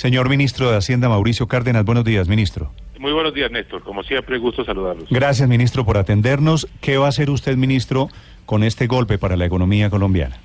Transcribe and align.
Señor 0.00 0.30
ministro 0.30 0.70
de 0.70 0.78
Hacienda, 0.78 1.10
Mauricio 1.10 1.46
Cárdenas, 1.46 1.84
buenos 1.84 2.06
días, 2.06 2.26
ministro. 2.26 2.72
Muy 2.98 3.12
buenos 3.12 3.34
días, 3.34 3.50
Néstor. 3.50 3.82
Como 3.82 4.02
siempre, 4.02 4.38
gusto 4.38 4.64
saludarlos. 4.64 5.10
Gracias, 5.10 5.46
ministro, 5.46 5.84
por 5.84 5.98
atendernos. 5.98 6.66
¿Qué 6.80 6.96
va 6.96 7.04
a 7.04 7.08
hacer 7.10 7.28
usted, 7.28 7.54
ministro, 7.58 8.08
con 8.46 8.64
este 8.64 8.86
golpe 8.86 9.18
para 9.18 9.36
la 9.36 9.44
economía 9.44 9.90
colombiana? 9.90 10.38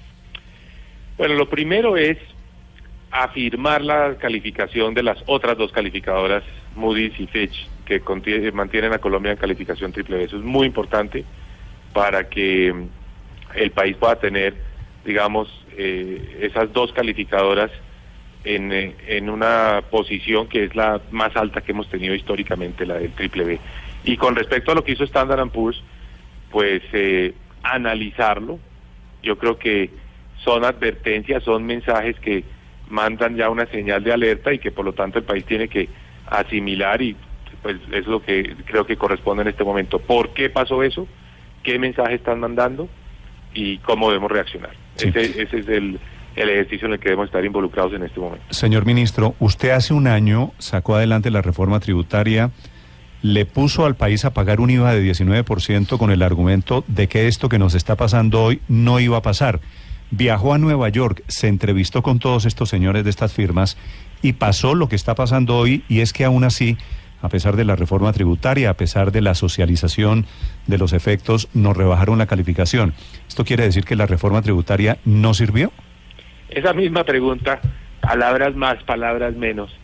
Bueno, 1.18 1.36
lo 1.36 1.48
primero 1.48 1.96
es 1.96 2.18
afirmar 3.12 3.82
la 3.82 4.18
calificación 4.18 4.94
de 4.94 5.04
las 5.04 5.20
otras 5.26 5.58
dos 5.58 5.72
calificadoras, 5.72 6.44
Moody's 6.76 7.18
y 7.18 7.26
Fitch, 7.28 7.70
que 7.86 8.02
mantienen 8.52 8.92
a 8.92 8.98
Colombia 8.98 9.32
en 9.32 9.38
calificación 9.38 9.94
triple 9.94 10.18
B. 10.18 10.24
Eso 10.26 10.36
es 10.36 10.44
muy 10.44 10.68
importante 10.68 11.24
para 11.94 12.28
que 12.28 12.76
el 13.56 13.72
país 13.72 13.96
pueda 13.96 14.18
tener, 14.18 14.54
digamos, 15.06 15.48
eh, 15.78 16.42
esas 16.42 16.74
dos 16.74 16.92
calificadoras 16.92 17.72
en, 18.46 18.72
eh, 18.72 18.96
en, 19.08 19.30
una 19.30 19.84
posición 19.90 20.48
que 20.48 20.64
es 20.64 20.76
la 20.76 21.02
más 21.12 21.36
alta 21.36 21.62
que 21.62 21.72
hemos 21.72 21.90
tenido 21.90 22.14
históricamente, 22.14 22.86
la 22.86 22.96
del 22.96 23.12
triple 23.12 23.44
B. 23.44 23.60
Y 24.06 24.18
con 24.18 24.36
respecto 24.36 24.72
a 24.72 24.76
lo 24.76 24.84
que 24.84 24.94
hizo 24.94 25.04
Standard 25.04 25.50
Poor's, 25.50 25.84
pues 26.52 26.82
eh, 26.94 27.34
analizarlo, 27.64 28.60
yo 29.24 29.38
creo 29.38 29.58
que 29.58 29.90
son 30.44 30.64
advertencias, 30.64 31.44
son 31.44 31.66
mensajes 31.66 32.20
que 32.20 32.44
mandan 32.88 33.36
ya 33.36 33.50
una 33.50 33.66
señal 33.66 34.04
de 34.04 34.14
alerta 34.14 34.54
y 34.54 34.60
que 34.60 34.72
por 34.72 34.86
lo 34.86 34.94
tanto 34.94 35.18
el 35.18 35.26
país 35.26 35.44
tiene 35.46 35.68
que 35.68 35.90
asimilar 36.28 37.02
y 37.02 37.16
pues 37.64 37.78
es 37.92 38.06
lo 38.06 38.22
que 38.22 38.56
creo 38.66 38.86
que 38.86 38.96
corresponde 38.96 39.42
en 39.42 39.50
este 39.50 39.64
momento. 39.64 39.98
¿Por 39.98 40.36
qué 40.36 40.52
pasó 40.52 40.84
eso? 40.84 41.08
¿Qué 41.64 41.80
mensaje 41.80 42.14
están 42.14 42.40
mandando? 42.40 42.88
Y 43.56 43.80
cómo 43.80 44.10
debemos 44.10 44.32
reaccionar. 44.32 44.72
Ese, 44.98 45.42
ese 45.42 45.60
es 45.60 45.68
el, 45.68 46.00
el 46.36 46.50
ejercicio 46.50 46.88
en 46.88 46.94
el 46.94 47.00
que 47.00 47.10
debemos 47.10 47.28
estar 47.28 47.44
involucrados 47.44 47.94
en 47.94 48.04
este 48.04 48.20
momento. 48.20 48.46
Señor 48.50 48.86
ministro, 48.86 49.36
usted 49.40 49.72
hace 49.72 49.94
un 49.94 50.08
año 50.08 50.52
sacó 50.58 50.96
adelante 50.96 51.32
la 51.32 51.42
reforma 51.42 51.80
tributaria, 51.80 52.52
le 53.22 53.46
puso 53.46 53.86
al 53.86 53.96
país 53.96 54.26
a 54.26 54.34
pagar 54.34 54.60
un 54.60 54.70
IVA 54.70 54.94
de 54.94 55.04
19% 55.12 55.98
con 55.98 56.12
el 56.12 56.22
argumento 56.22 56.84
de 56.88 57.08
que 57.08 57.28
esto 57.28 57.50
que 57.50 57.60
nos 57.60 57.74
está 57.74 57.96
pasando 57.96 58.44
hoy 58.44 58.62
no 58.68 59.00
iba 59.00 59.18
a 59.18 59.22
pasar. 59.22 59.62
Viajó 60.12 60.54
a 60.54 60.58
Nueva 60.58 60.90
York, 60.90 61.24
se 61.28 61.48
entrevistó 61.48 62.04
con 62.04 62.20
todos 62.20 62.46
estos 62.46 62.70
señores 62.70 63.04
de 63.04 63.10
estas 63.10 63.34
firmas 63.34 63.78
y 64.22 64.34
pasó 64.34 64.76
lo 64.76 64.88
que 64.90 64.96
está 64.96 65.16
pasando 65.16 65.58
hoy 65.58 65.84
y 65.90 66.02
es 66.02 66.14
que 66.14 66.26
aún 66.26 66.44
así 66.44 66.78
a 67.22 67.30
pesar 67.30 67.56
de 67.56 67.66
la 67.66 67.76
reforma 67.76 68.14
tributaria, 68.14 68.70
a 68.70 68.76
pesar 68.76 69.12
de 69.12 69.22
la 69.22 69.34
socialización 69.34 70.28
de 70.68 70.78
los 70.78 70.94
efectos, 70.94 71.50
nos 71.54 71.76
rebajaron 71.76 72.20
la 72.20 72.28
calificación. 72.28 72.94
¿Esto 73.28 73.46
quiere 73.46 73.64
decir 73.64 73.84
que 73.84 73.96
la 73.96 74.06
reforma 74.06 74.44
tributaria 74.44 75.00
no 75.06 75.34
sirvió? 75.34 75.72
Esa 76.50 76.74
misma 76.74 77.04
pregunta, 77.04 77.60
palabras 78.02 78.56
más, 78.56 78.82
palabras 78.84 79.36
menos, 79.36 79.76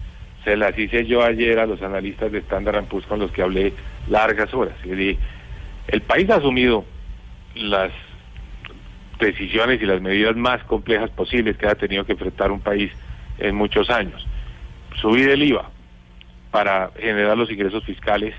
se 0.43 0.55
las 0.55 0.77
hice 0.77 1.05
yo 1.05 1.23
ayer 1.23 1.59
a 1.59 1.65
los 1.65 1.81
analistas 1.81 2.31
de 2.31 2.39
Standard 2.39 2.85
Poor's 2.85 3.05
con 3.07 3.19
los 3.19 3.31
que 3.31 3.41
hablé 3.41 3.73
largas 4.07 4.53
horas. 4.53 4.75
Y 4.85 5.17
el 5.87 6.01
país 6.01 6.29
ha 6.29 6.35
asumido 6.35 6.85
las 7.55 7.91
decisiones 9.19 9.81
y 9.81 9.85
las 9.85 10.01
medidas 10.01 10.35
más 10.35 10.63
complejas 10.63 11.09
posibles 11.11 11.57
que 11.57 11.67
ha 11.67 11.75
tenido 11.75 12.05
que 12.05 12.13
enfrentar 12.13 12.51
un 12.51 12.61
país 12.61 12.91
en 13.37 13.55
muchos 13.55 13.89
años. 13.89 14.25
Subir 14.99 15.29
el 15.29 15.43
IVA 15.43 15.69
para 16.51 16.91
generar 16.99 17.37
los 17.37 17.51
ingresos 17.51 17.83
fiscales 17.85 18.35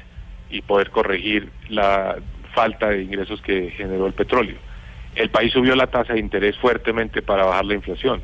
y 0.51 0.63
poder 0.63 0.91
corregir 0.91 1.51
la 1.69 2.17
falta 2.55 2.91
de 2.91 3.03
ingresos 3.03 3.41
que 3.43 3.71
generó 3.71 4.07
el 4.07 4.13
petróleo 4.13 4.59
el 5.15 5.31
país 5.31 5.53
subió 5.53 5.75
la 5.77 5.89
tasa 5.89 6.15
de 6.15 6.21
interés 6.21 6.57
fuertemente 6.59 7.23
para 7.23 7.45
bajar 7.45 7.67
la 7.67 7.75
inflación. 7.75 8.23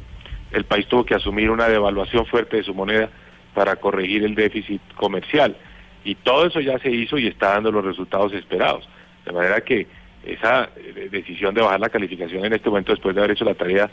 El 0.50 0.64
país 0.64 0.86
tuvo 0.86 1.04
que 1.04 1.14
asumir 1.14 1.50
una 1.50 1.68
devaluación 1.68 2.24
fuerte 2.26 2.56
de 2.56 2.62
su 2.62 2.74
moneda 2.74 3.10
para 3.54 3.76
corregir 3.76 4.24
el 4.24 4.34
déficit 4.34 4.80
comercial. 4.94 5.56
Y 6.04 6.14
todo 6.14 6.46
eso 6.46 6.60
ya 6.60 6.78
se 6.78 6.90
hizo 6.90 7.18
y 7.18 7.26
está 7.26 7.50
dando 7.50 7.70
los 7.70 7.84
resultados 7.84 8.32
esperados. 8.32 8.88
De 9.26 9.32
manera 9.32 9.60
que 9.60 9.86
esa 10.24 10.70
eh, 10.76 11.08
decisión 11.10 11.54
de 11.54 11.60
bajar 11.60 11.80
la 11.80 11.90
calificación 11.90 12.44
en 12.44 12.54
este 12.54 12.70
momento, 12.70 12.92
después 12.92 13.14
de 13.14 13.20
haber 13.20 13.32
hecho 13.32 13.44
la 13.44 13.54
tarea, 13.54 13.90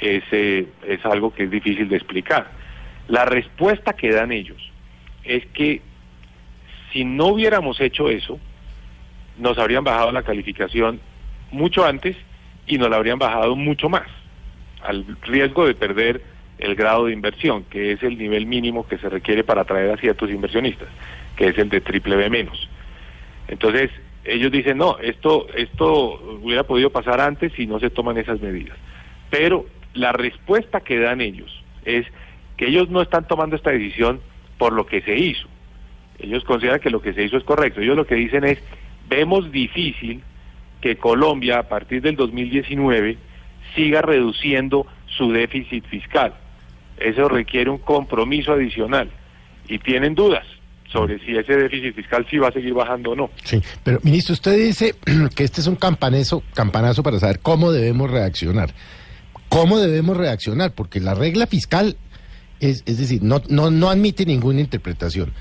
es, 0.00 0.24
eh, 0.32 0.66
es 0.86 1.04
algo 1.06 1.32
que 1.32 1.44
es 1.44 1.50
difícil 1.50 1.88
de 1.88 1.96
explicar. 1.96 2.50
La 3.08 3.24
respuesta 3.24 3.94
que 3.94 4.10
dan 4.12 4.32
ellos 4.32 4.70
es 5.24 5.46
que 5.46 5.80
si 6.92 7.04
no 7.04 7.26
hubiéramos 7.28 7.80
hecho 7.80 8.10
eso, 8.10 8.38
nos 9.38 9.58
habrían 9.58 9.84
bajado 9.84 10.12
la 10.12 10.22
calificación 10.22 11.00
mucho 11.50 11.84
antes 11.84 12.16
y 12.66 12.78
nos 12.78 12.90
la 12.90 12.96
habrían 12.96 13.18
bajado 13.18 13.56
mucho 13.56 13.88
más, 13.88 14.06
al 14.82 15.04
riesgo 15.22 15.66
de 15.66 15.74
perder 15.74 16.22
el 16.58 16.74
grado 16.74 17.06
de 17.06 17.12
inversión, 17.12 17.64
que 17.64 17.92
es 17.92 18.02
el 18.02 18.16
nivel 18.16 18.46
mínimo 18.46 18.86
que 18.86 18.98
se 18.98 19.08
requiere 19.08 19.44
para 19.44 19.62
atraer 19.62 19.90
a 19.90 19.96
ciertos 19.96 20.30
inversionistas, 20.30 20.88
que 21.36 21.48
es 21.48 21.58
el 21.58 21.68
de 21.68 21.80
triple 21.80 22.16
B 22.16 22.30
menos. 22.30 22.68
Entonces, 23.48 23.90
ellos 24.24 24.50
dicen, 24.50 24.78
no, 24.78 24.98
esto, 24.98 25.48
esto 25.54 26.38
hubiera 26.42 26.62
podido 26.64 26.90
pasar 26.90 27.20
antes 27.20 27.52
si 27.54 27.66
no 27.66 27.78
se 27.78 27.90
toman 27.90 28.16
esas 28.16 28.40
medidas. 28.40 28.76
Pero 29.30 29.66
la 29.92 30.12
respuesta 30.12 30.80
que 30.80 30.98
dan 30.98 31.20
ellos 31.20 31.62
es 31.84 32.06
que 32.56 32.68
ellos 32.68 32.88
no 32.88 33.02
están 33.02 33.26
tomando 33.26 33.56
esta 33.56 33.70
decisión 33.70 34.20
por 34.58 34.72
lo 34.72 34.86
que 34.86 35.02
se 35.02 35.16
hizo. 35.16 35.48
Ellos 36.18 36.44
consideran 36.44 36.80
que 36.80 36.90
lo 36.90 37.02
que 37.02 37.12
se 37.12 37.24
hizo 37.24 37.36
es 37.36 37.44
correcto. 37.44 37.80
Ellos 37.80 37.96
lo 37.96 38.06
que 38.06 38.14
dicen 38.14 38.44
es, 38.44 38.58
vemos 39.08 39.50
difícil 39.50 40.22
que 40.80 40.96
Colombia 40.96 41.58
a 41.58 41.68
partir 41.68 42.02
del 42.02 42.16
2019 42.16 43.16
siga 43.74 44.02
reduciendo 44.02 44.86
su 45.16 45.32
déficit 45.32 45.84
fiscal. 45.86 46.34
Eso 46.98 47.28
requiere 47.28 47.70
un 47.70 47.78
compromiso 47.78 48.52
adicional 48.52 49.10
y 49.68 49.78
tienen 49.78 50.14
dudas 50.14 50.44
sobre 50.92 51.18
si 51.24 51.36
ese 51.36 51.56
déficit 51.56 51.94
fiscal 51.94 52.24
sí 52.30 52.38
va 52.38 52.48
a 52.48 52.52
seguir 52.52 52.72
bajando 52.72 53.10
o 53.10 53.16
no. 53.16 53.30
Sí, 53.42 53.60
pero 53.82 53.98
ministro, 54.02 54.32
usted 54.32 54.56
dice 54.56 54.94
que 55.34 55.44
este 55.44 55.60
es 55.60 55.66
un 55.66 55.76
campanazo, 55.76 56.42
campanazo 56.54 57.02
para 57.02 57.18
saber 57.18 57.40
cómo 57.40 57.72
debemos 57.72 58.10
reaccionar. 58.10 58.72
¿Cómo 59.48 59.78
debemos 59.78 60.16
reaccionar? 60.16 60.72
Porque 60.72 61.00
la 61.00 61.14
regla 61.14 61.46
fiscal 61.46 61.96
es, 62.60 62.82
es 62.86 62.98
decir, 62.98 63.22
no, 63.22 63.42
no, 63.48 63.70
no 63.70 63.88
admite 63.88 64.24
ninguna 64.24 64.60
interpretación. 64.60 65.32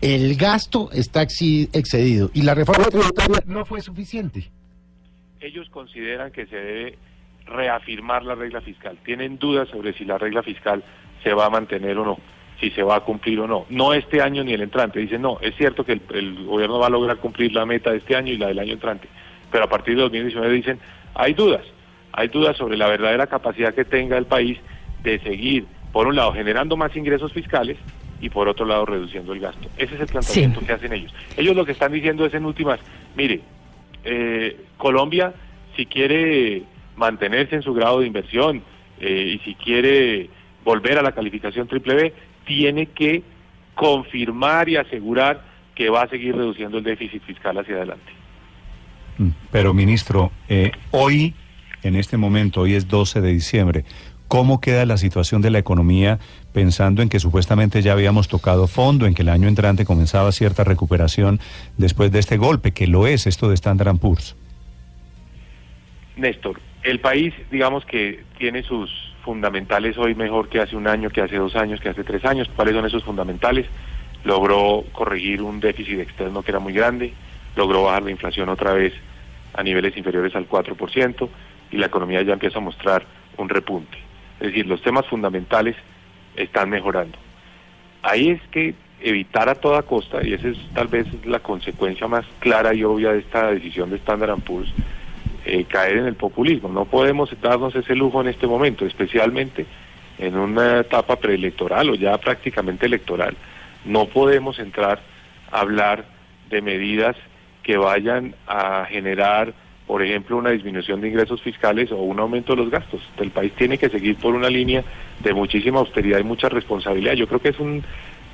El 0.00 0.36
gasto 0.36 0.90
está 0.92 1.22
excedido 1.22 2.30
y 2.34 2.42
la 2.42 2.54
reforma 2.54 2.84
tributaria 2.86 3.42
no 3.46 3.64
fue 3.64 3.80
suficiente 3.80 4.50
ellos 5.40 5.68
consideran 5.70 6.32
que 6.32 6.46
se 6.46 6.56
debe 6.56 6.98
reafirmar 7.46 8.24
la 8.24 8.34
regla 8.34 8.60
fiscal. 8.60 8.98
Tienen 9.04 9.38
dudas 9.38 9.68
sobre 9.68 9.92
si 9.92 10.04
la 10.04 10.18
regla 10.18 10.42
fiscal 10.42 10.82
se 11.22 11.32
va 11.32 11.46
a 11.46 11.50
mantener 11.50 11.96
o 11.98 12.04
no, 12.04 12.18
si 12.60 12.70
se 12.70 12.82
va 12.82 12.96
a 12.96 13.00
cumplir 13.00 13.40
o 13.40 13.46
no. 13.46 13.66
No 13.70 13.94
este 13.94 14.20
año 14.20 14.42
ni 14.44 14.52
el 14.52 14.62
entrante. 14.62 14.98
Dicen, 14.98 15.22
no, 15.22 15.38
es 15.40 15.54
cierto 15.56 15.84
que 15.84 16.00
el, 16.10 16.44
gobierno 16.44 16.78
va 16.78 16.86
a 16.86 16.90
lograr 16.90 17.18
cumplir 17.18 17.52
la 17.52 17.66
meta 17.66 17.90
de 17.90 17.98
este 17.98 18.16
año 18.16 18.32
y 18.32 18.38
la 18.38 18.48
del 18.48 18.58
año 18.58 18.72
entrante. 18.72 19.08
Pero 19.50 19.64
a 19.64 19.68
partir 19.68 19.96
de 19.96 20.02
2019 20.02 20.54
dicen, 20.54 20.80
hay 21.14 21.34
dudas. 21.34 21.64
Hay 22.12 22.28
dudas 22.28 22.56
sobre 22.56 22.76
la 22.76 22.88
verdadera 22.88 23.26
capacidad 23.26 23.74
que 23.74 23.84
tenga 23.84 24.16
el 24.16 24.26
país 24.26 24.58
de 25.02 25.18
seguir, 25.20 25.66
por 25.92 26.06
un 26.06 26.16
lado, 26.16 26.32
generando 26.32 26.76
más 26.76 26.96
ingresos 26.96 27.32
fiscales 27.32 27.76
y 28.20 28.30
por 28.30 28.48
otro 28.48 28.64
lado, 28.64 28.86
reduciendo 28.86 29.32
el 29.34 29.40
gasto. 29.40 29.68
Ese 29.76 29.94
es 29.94 30.00
el 30.00 30.06
planteamiento 30.06 30.60
que 30.60 30.72
hacen 30.72 30.92
ellos. 30.92 31.14
Ellos 31.36 31.54
lo 31.54 31.64
que 31.64 31.72
están 31.72 31.92
diciendo 31.92 32.24
es 32.24 32.32
en 32.32 32.46
últimas, 32.46 32.80
mire, 33.14 33.42
eh, 34.06 34.64
Colombia, 34.76 35.34
si 35.76 35.86
quiere 35.86 36.62
mantenerse 36.96 37.56
en 37.56 37.62
su 37.62 37.74
grado 37.74 38.00
de 38.00 38.06
inversión 38.06 38.62
eh, 39.00 39.34
y 39.34 39.38
si 39.44 39.54
quiere 39.54 40.30
volver 40.64 40.98
a 40.98 41.02
la 41.02 41.12
calificación 41.12 41.68
triple 41.68 41.94
B, 41.94 42.12
tiene 42.46 42.86
que 42.86 43.22
confirmar 43.74 44.68
y 44.68 44.76
asegurar 44.76 45.44
que 45.74 45.90
va 45.90 46.02
a 46.02 46.08
seguir 46.08 46.34
reduciendo 46.34 46.78
el 46.78 46.84
déficit 46.84 47.22
fiscal 47.24 47.58
hacia 47.58 47.76
adelante. 47.76 48.12
Mm, 49.18 49.28
pero, 49.50 49.74
ministro, 49.74 50.30
eh, 50.48 50.72
hoy, 50.92 51.34
en 51.82 51.96
este 51.96 52.16
momento, 52.16 52.62
hoy 52.62 52.74
es 52.74 52.88
12 52.88 53.20
de 53.20 53.32
diciembre, 53.32 53.84
¿Cómo 54.28 54.60
queda 54.60 54.84
la 54.86 54.96
situación 54.96 55.40
de 55.40 55.50
la 55.50 55.58
economía 55.58 56.18
pensando 56.56 57.02
en 57.02 57.10
que 57.10 57.20
supuestamente 57.20 57.82
ya 57.82 57.92
habíamos 57.92 58.28
tocado 58.28 58.66
fondo, 58.66 59.04
en 59.04 59.12
que 59.12 59.20
el 59.20 59.28
año 59.28 59.46
entrante 59.46 59.84
comenzaba 59.84 60.32
cierta 60.32 60.64
recuperación 60.64 61.38
después 61.76 62.10
de 62.10 62.18
este 62.18 62.38
golpe, 62.38 62.72
que 62.72 62.86
lo 62.86 63.06
es 63.06 63.26
esto 63.26 63.50
de 63.50 63.54
Standard 63.56 63.98
Poor's? 63.98 64.34
Néstor, 66.16 66.58
el 66.82 66.98
país, 67.00 67.34
digamos 67.50 67.84
que 67.84 68.24
tiene 68.38 68.62
sus 68.62 68.90
fundamentales 69.22 69.98
hoy 69.98 70.14
mejor 70.14 70.48
que 70.48 70.58
hace 70.58 70.76
un 70.76 70.88
año, 70.88 71.10
que 71.10 71.20
hace 71.20 71.36
dos 71.36 71.54
años, 71.56 71.78
que 71.78 71.90
hace 71.90 72.04
tres 72.04 72.24
años. 72.24 72.48
¿Cuáles 72.56 72.74
son 72.74 72.86
esos 72.86 73.04
fundamentales? 73.04 73.66
Logró 74.24 74.82
corregir 74.92 75.42
un 75.42 75.60
déficit 75.60 76.00
externo 76.00 76.42
que 76.42 76.52
era 76.52 76.58
muy 76.58 76.72
grande, 76.72 77.12
logró 77.54 77.82
bajar 77.82 78.02
la 78.02 78.12
inflación 78.12 78.48
otra 78.48 78.72
vez 78.72 78.94
a 79.52 79.62
niveles 79.62 79.94
inferiores 79.94 80.34
al 80.34 80.48
4% 80.48 81.28
y 81.70 81.76
la 81.76 81.84
economía 81.84 82.22
ya 82.22 82.32
empieza 82.32 82.60
a 82.60 82.62
mostrar 82.62 83.04
un 83.36 83.50
repunte. 83.50 83.98
Es 84.40 84.46
decir, 84.46 84.66
los 84.66 84.80
temas 84.80 85.04
fundamentales 85.04 85.76
están 86.36 86.70
mejorando. 86.70 87.18
Ahí 88.02 88.30
es 88.30 88.40
que 88.50 88.74
evitar 89.00 89.48
a 89.48 89.54
toda 89.54 89.82
costa, 89.82 90.26
y 90.26 90.32
esa 90.32 90.48
es 90.48 90.58
tal 90.72 90.88
vez 90.88 91.06
la 91.24 91.40
consecuencia 91.40 92.06
más 92.08 92.24
clara 92.38 92.74
y 92.74 92.84
obvia 92.84 93.12
de 93.12 93.18
esta 93.20 93.50
decisión 93.50 93.90
de 93.90 93.96
Standard 93.96 94.40
Poor's, 94.40 94.72
eh, 95.44 95.64
caer 95.64 95.98
en 95.98 96.06
el 96.06 96.14
populismo. 96.14 96.68
No 96.68 96.86
podemos 96.86 97.30
darnos 97.40 97.74
ese 97.74 97.94
lujo 97.94 98.20
en 98.20 98.28
este 98.28 98.46
momento, 98.46 98.86
especialmente 98.86 99.66
en 100.18 100.36
una 100.36 100.80
etapa 100.80 101.16
preelectoral 101.16 101.90
o 101.90 101.94
ya 101.94 102.16
prácticamente 102.18 102.86
electoral. 102.86 103.36
No 103.84 104.06
podemos 104.06 104.58
entrar 104.58 105.00
a 105.52 105.60
hablar 105.60 106.04
de 106.48 106.62
medidas 106.62 107.16
que 107.62 107.76
vayan 107.76 108.34
a 108.46 108.86
generar, 108.86 109.52
por 109.86 110.02
ejemplo, 110.02 110.36
una 110.36 110.50
disminución 110.50 111.00
de 111.00 111.08
ingresos 111.08 111.40
fiscales 111.42 111.92
o 111.92 111.96
un 111.96 112.18
aumento 112.18 112.54
de 112.54 112.62
los 112.62 112.70
gastos. 112.70 113.00
El 113.18 113.30
país 113.30 113.52
tiene 113.56 113.78
que 113.78 113.88
seguir 113.88 114.16
por 114.16 114.34
una 114.34 114.50
línea 114.50 114.82
de 115.22 115.32
muchísima 115.32 115.78
austeridad 115.78 116.18
y 116.18 116.24
mucha 116.24 116.48
responsabilidad. 116.48 117.12
Yo 117.14 117.28
creo 117.28 117.40
que 117.40 117.50
es 117.50 117.60
un, 117.60 117.84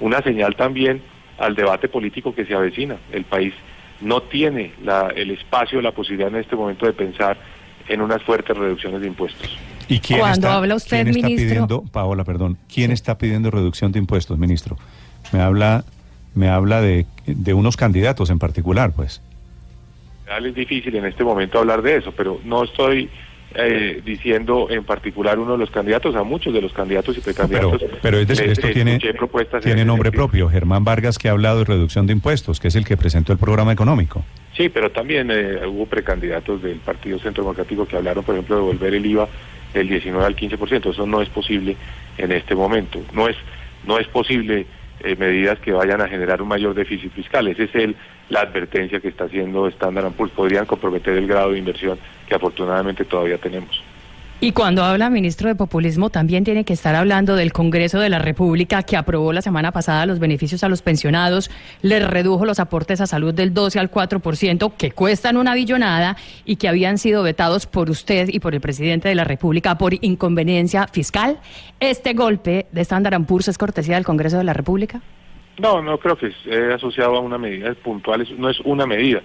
una 0.01 0.23
señal 0.23 0.57
también 0.57 1.03
al 1.39 1.55
debate 1.55 1.89
político 1.89 2.35
que 2.35 2.47
se 2.47 2.55
avecina. 2.55 2.97
El 3.13 3.25
país 3.25 3.53
no 4.01 4.23
tiene 4.23 4.73
la, 4.83 5.09
el 5.15 5.31
espacio, 5.31 5.81
la 5.83 5.93
posibilidad 5.93 6.29
en 6.33 6.41
este 6.41 6.57
momento 6.57 6.87
de 6.87 6.93
pensar 6.95 7.37
en 7.89 8.01
unas 8.01 8.23
fuertes 8.23 8.57
reducciones 8.57 9.01
de 9.03 9.09
impuestos. 9.09 9.57
¿Y 9.89 9.99
quién 9.99 10.21
Cuando 10.21 10.47
está, 10.47 10.57
habla 10.57 10.75
usted, 10.77 10.97
quién 11.05 11.09
está 11.09 11.27
ministro- 11.29 11.47
pidiendo, 11.49 11.83
Paola, 11.93 12.25
perdón, 12.25 12.57
quién 12.73 12.93
está 12.93 13.19
pidiendo 13.19 13.51
reducción 13.51 13.93
de 13.93 13.99
impuestos, 13.99 14.39
ministro? 14.39 14.79
Me 15.33 15.41
habla, 15.41 15.85
me 16.35 16.49
habla 16.49 16.81
de, 16.81 17.05
de 17.27 17.53
unos 17.55 17.77
candidatos 17.77 18.31
en 18.31 18.39
particular, 18.39 18.93
pues. 18.95 19.21
Es 20.39 20.55
difícil 20.55 20.95
en 20.97 21.07
este 21.07 21.25
momento 21.25 21.59
hablar 21.59 21.83
de 21.83 21.97
eso, 21.97 22.13
pero 22.13 22.41
no 22.45 22.65
estoy 22.65 23.09
eh, 23.55 24.01
diciendo 24.05 24.69
en 24.71 24.85
particular 24.85 25.39
uno 25.39 25.53
de 25.53 25.59
los 25.59 25.71
candidatos, 25.71 26.15
a 26.17 26.23
muchos 26.23 26.55
de 26.55 26.63
los 26.63 26.73
candidatos 26.73 27.17
y 27.17 27.21
Pero, 27.21 27.25
precandidatos. 27.25 27.83
pero 28.01 28.19
es 28.19 28.27
decir, 28.27 28.47
les 28.47 28.59
esto 28.59 28.69
tiene, 28.73 28.99
tiene 28.99 29.13
ese 29.61 29.85
nombre 29.85 30.09
sentido. 30.09 30.25
propio. 30.27 30.49
Germán 30.49 30.85
Vargas 30.85 31.19
que 31.19 31.29
ha 31.29 31.33
hablado 31.33 31.59
de 31.59 31.65
reducción 31.67 32.07
de 32.07 32.15
impuestos, 32.15 32.61
que 32.61 32.69
es 32.69 32.77
el 32.77 32.85
que 32.87 32.97
presentó 32.97 33.33
el 33.33 33.39
programa 33.39 33.73
económico. 33.73 34.25
Sí, 34.57 34.69
pero 34.69 34.91
también 34.91 35.31
eh, 35.31 35.67
hubo 35.67 35.87
precandidatos 35.87 36.63
del 36.63 36.79
Partido 36.79 37.19
Centro 37.19 37.43
Democrático 37.45 37.87
que 37.87 37.97
hablaron, 37.97 38.25
por 38.25 38.35
ejemplo, 38.35 38.57
de 38.57 38.63
volver 38.63 38.95
el 38.95 39.05
IVA 39.05 39.29
del 39.75 39.89
19 39.89 40.25
al 40.25 40.37
15%. 40.37 40.91
Eso 40.91 41.07
no 41.07 41.21
es 41.21 41.29
posible 41.29 41.77
en 42.19 42.33
este 42.33 42.55
momento. 42.55 43.01
No 43.13 43.29
es, 43.29 43.37
no 43.87 43.99
es 43.99 44.07
posible 44.09 44.67
eh, 45.01 45.17
medidas 45.19 45.59
que 45.59 45.73
vayan 45.73 46.01
a 46.01 46.09
generar 46.09 46.41
un 46.43 46.49
mayor 46.49 46.75
déficit 46.75 47.13
fiscal. 47.13 47.49
Esa 47.49 47.65
es 47.65 47.75
el, 47.75 47.97
la 48.33 48.41
advertencia 48.41 48.99
que 48.99 49.09
está 49.09 49.25
haciendo 49.25 49.69
Standard 49.69 50.11
Poor's. 50.13 50.33
Podrían 50.33 50.65
comprometer 50.65 51.17
el 51.17 51.27
grado 51.27 51.53
de 51.53 51.59
inversión 51.59 51.99
que 52.27 52.35
afortunadamente 52.35 53.05
todavía 53.05 53.37
tenemos. 53.39 53.83
Y 54.41 54.51
cuando 54.51 54.83
habla 54.83 55.09
ministro 55.09 55.49
de 55.49 55.55
populismo, 55.55 56.11
también 56.11 56.43
tiene 56.43 56.65
que 56.65 56.73
estar 56.73 56.97
hablando 56.97 57.37
del 57.37 57.53
Congreso 57.53 58.01
de 58.01 58.09
la 58.09 58.19
República 58.19 58.83
que 58.83 58.97
aprobó 58.97 59.33
la 59.33 59.41
semana 59.41 59.71
pasada 59.71 60.05
los 60.05 60.19
beneficios 60.19 60.65
a 60.65 60.69
los 60.69 60.83
pensionados, 60.83 61.49
les 61.81 62.05
redujo 62.05 62.45
los 62.45 62.59
aportes 62.59 63.01
a 63.01 63.07
salud 63.07 63.33
del 63.33 63.55
12 63.55 63.79
al 63.79 63.89
4%, 63.89 64.73
que 64.77 64.91
cuestan 64.91 65.37
una 65.37 65.55
billonada 65.55 66.17
y 66.45 66.57
que 66.57 66.69
habían 66.69 66.99
sido 66.99 67.23
vetados 67.23 67.67
por 67.67 67.89
usted 67.89 68.31
y 68.33 68.41
por 68.41 68.55
el 68.55 68.61
presidente 68.61 69.09
de 69.09 69.15
la 69.15 69.23
República 69.23 69.79
por 69.79 69.95
inconveniencia 70.05 70.89
fiscal. 70.89 71.39
¿Este 71.79 72.15
golpe 72.15 72.67
de 72.73 72.81
Standard 72.81 73.25
Poor's 73.27 73.47
es 73.47 73.59
cortesía 73.59 73.95
del 73.95 74.05
Congreso 74.05 74.39
de 74.39 74.45
la 74.45 74.55
República? 74.55 75.03
No, 75.59 75.83
no 75.83 75.99
creo 75.99 76.17
que 76.17 76.29
esté 76.29 76.73
asociado 76.73 77.17
a 77.17 77.21
una 77.21 77.39
medida 77.39 77.73
puntual, 77.75 78.23
es- 78.23 78.31
no 78.39 78.49
es 78.49 78.59
una 78.61 78.87
medida, 78.87 79.21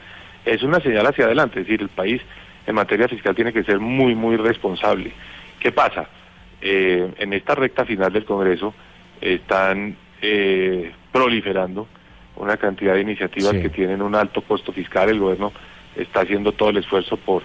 es 0.45 0.61
una 0.61 0.79
señal 0.81 1.05
hacia 1.07 1.25
adelante, 1.25 1.61
es 1.61 1.67
decir, 1.67 1.81
el 1.81 1.89
país 1.89 2.21
en 2.65 2.75
materia 2.75 3.07
fiscal 3.07 3.33
tiene 3.35 3.53
que 3.53 3.63
ser 3.63 3.79
muy, 3.79 4.13
muy 4.13 4.35
responsable. 4.35 5.13
¿Qué 5.59 5.71
pasa? 5.71 6.07
Eh, 6.61 7.13
en 7.17 7.33
esta 7.33 7.55
recta 7.55 7.85
final 7.85 8.11
del 8.11 8.25
Congreso 8.25 8.73
están 9.21 9.95
eh, 10.21 10.91
proliferando 11.11 11.87
una 12.37 12.57
cantidad 12.57 12.93
de 12.95 13.01
iniciativas 13.01 13.51
Sí. 13.53 13.61
que 13.61 13.69
tienen 13.69 14.01
un 14.01 14.15
alto 14.15 14.41
costo 14.41 14.71
fiscal, 14.71 15.09
el 15.09 15.19
gobierno 15.19 15.53
está 15.95 16.21
haciendo 16.21 16.51
todo 16.51 16.69
el 16.69 16.77
esfuerzo 16.77 17.17
por 17.17 17.43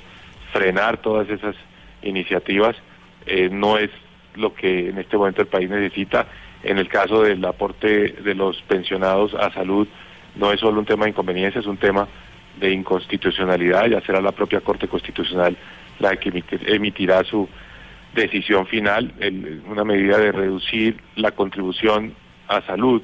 frenar 0.52 0.99
todas 1.02 1.29
esas 1.29 1.55
iniciativas, 2.02 2.76
Eh, 3.25 3.49
no 3.52 3.79
es 3.79 3.88
lo 4.34 4.52
que 4.52 4.88
en 4.88 4.99
este 4.99 5.17
momento 5.17 5.43
el 5.43 5.46
país 5.46 5.70
necesita. 5.70 6.26
En 6.64 6.79
el 6.79 6.88
caso 6.88 7.23
del 7.23 7.44
aporte 7.44 8.09
de 8.23 8.35
los 8.35 8.62
pensionados 8.62 9.35
a 9.35 9.53
salud, 9.53 9.87
no 10.37 10.53
es 10.53 10.61
solo 10.61 10.79
un 10.81 10.87
tema 10.87 11.05
de 11.05 11.11
inconveniencia, 11.11 11.61
es 11.61 11.67
un 11.67 11.76
tema 11.76 12.06
de 12.61 12.70
inconstitucionalidad, 12.73 13.87
ya 13.87 14.00
será 14.03 14.20
la 14.20 14.32
propia 14.32 14.61
Corte 14.61 14.87
Constitucional 14.88 15.56
la 15.99 16.17
que 16.17 16.31
emitir- 16.32 16.62
emitirá 16.67 17.25
su 17.25 17.49
decisión 18.14 18.67
final, 18.67 19.12
una 19.69 19.85
medida 19.85 20.19
de 20.19 20.32
reducir 20.32 20.97
la 21.17 21.31
contribución 21.32 22.14
a 22.49 22.61
salud. 22.62 23.03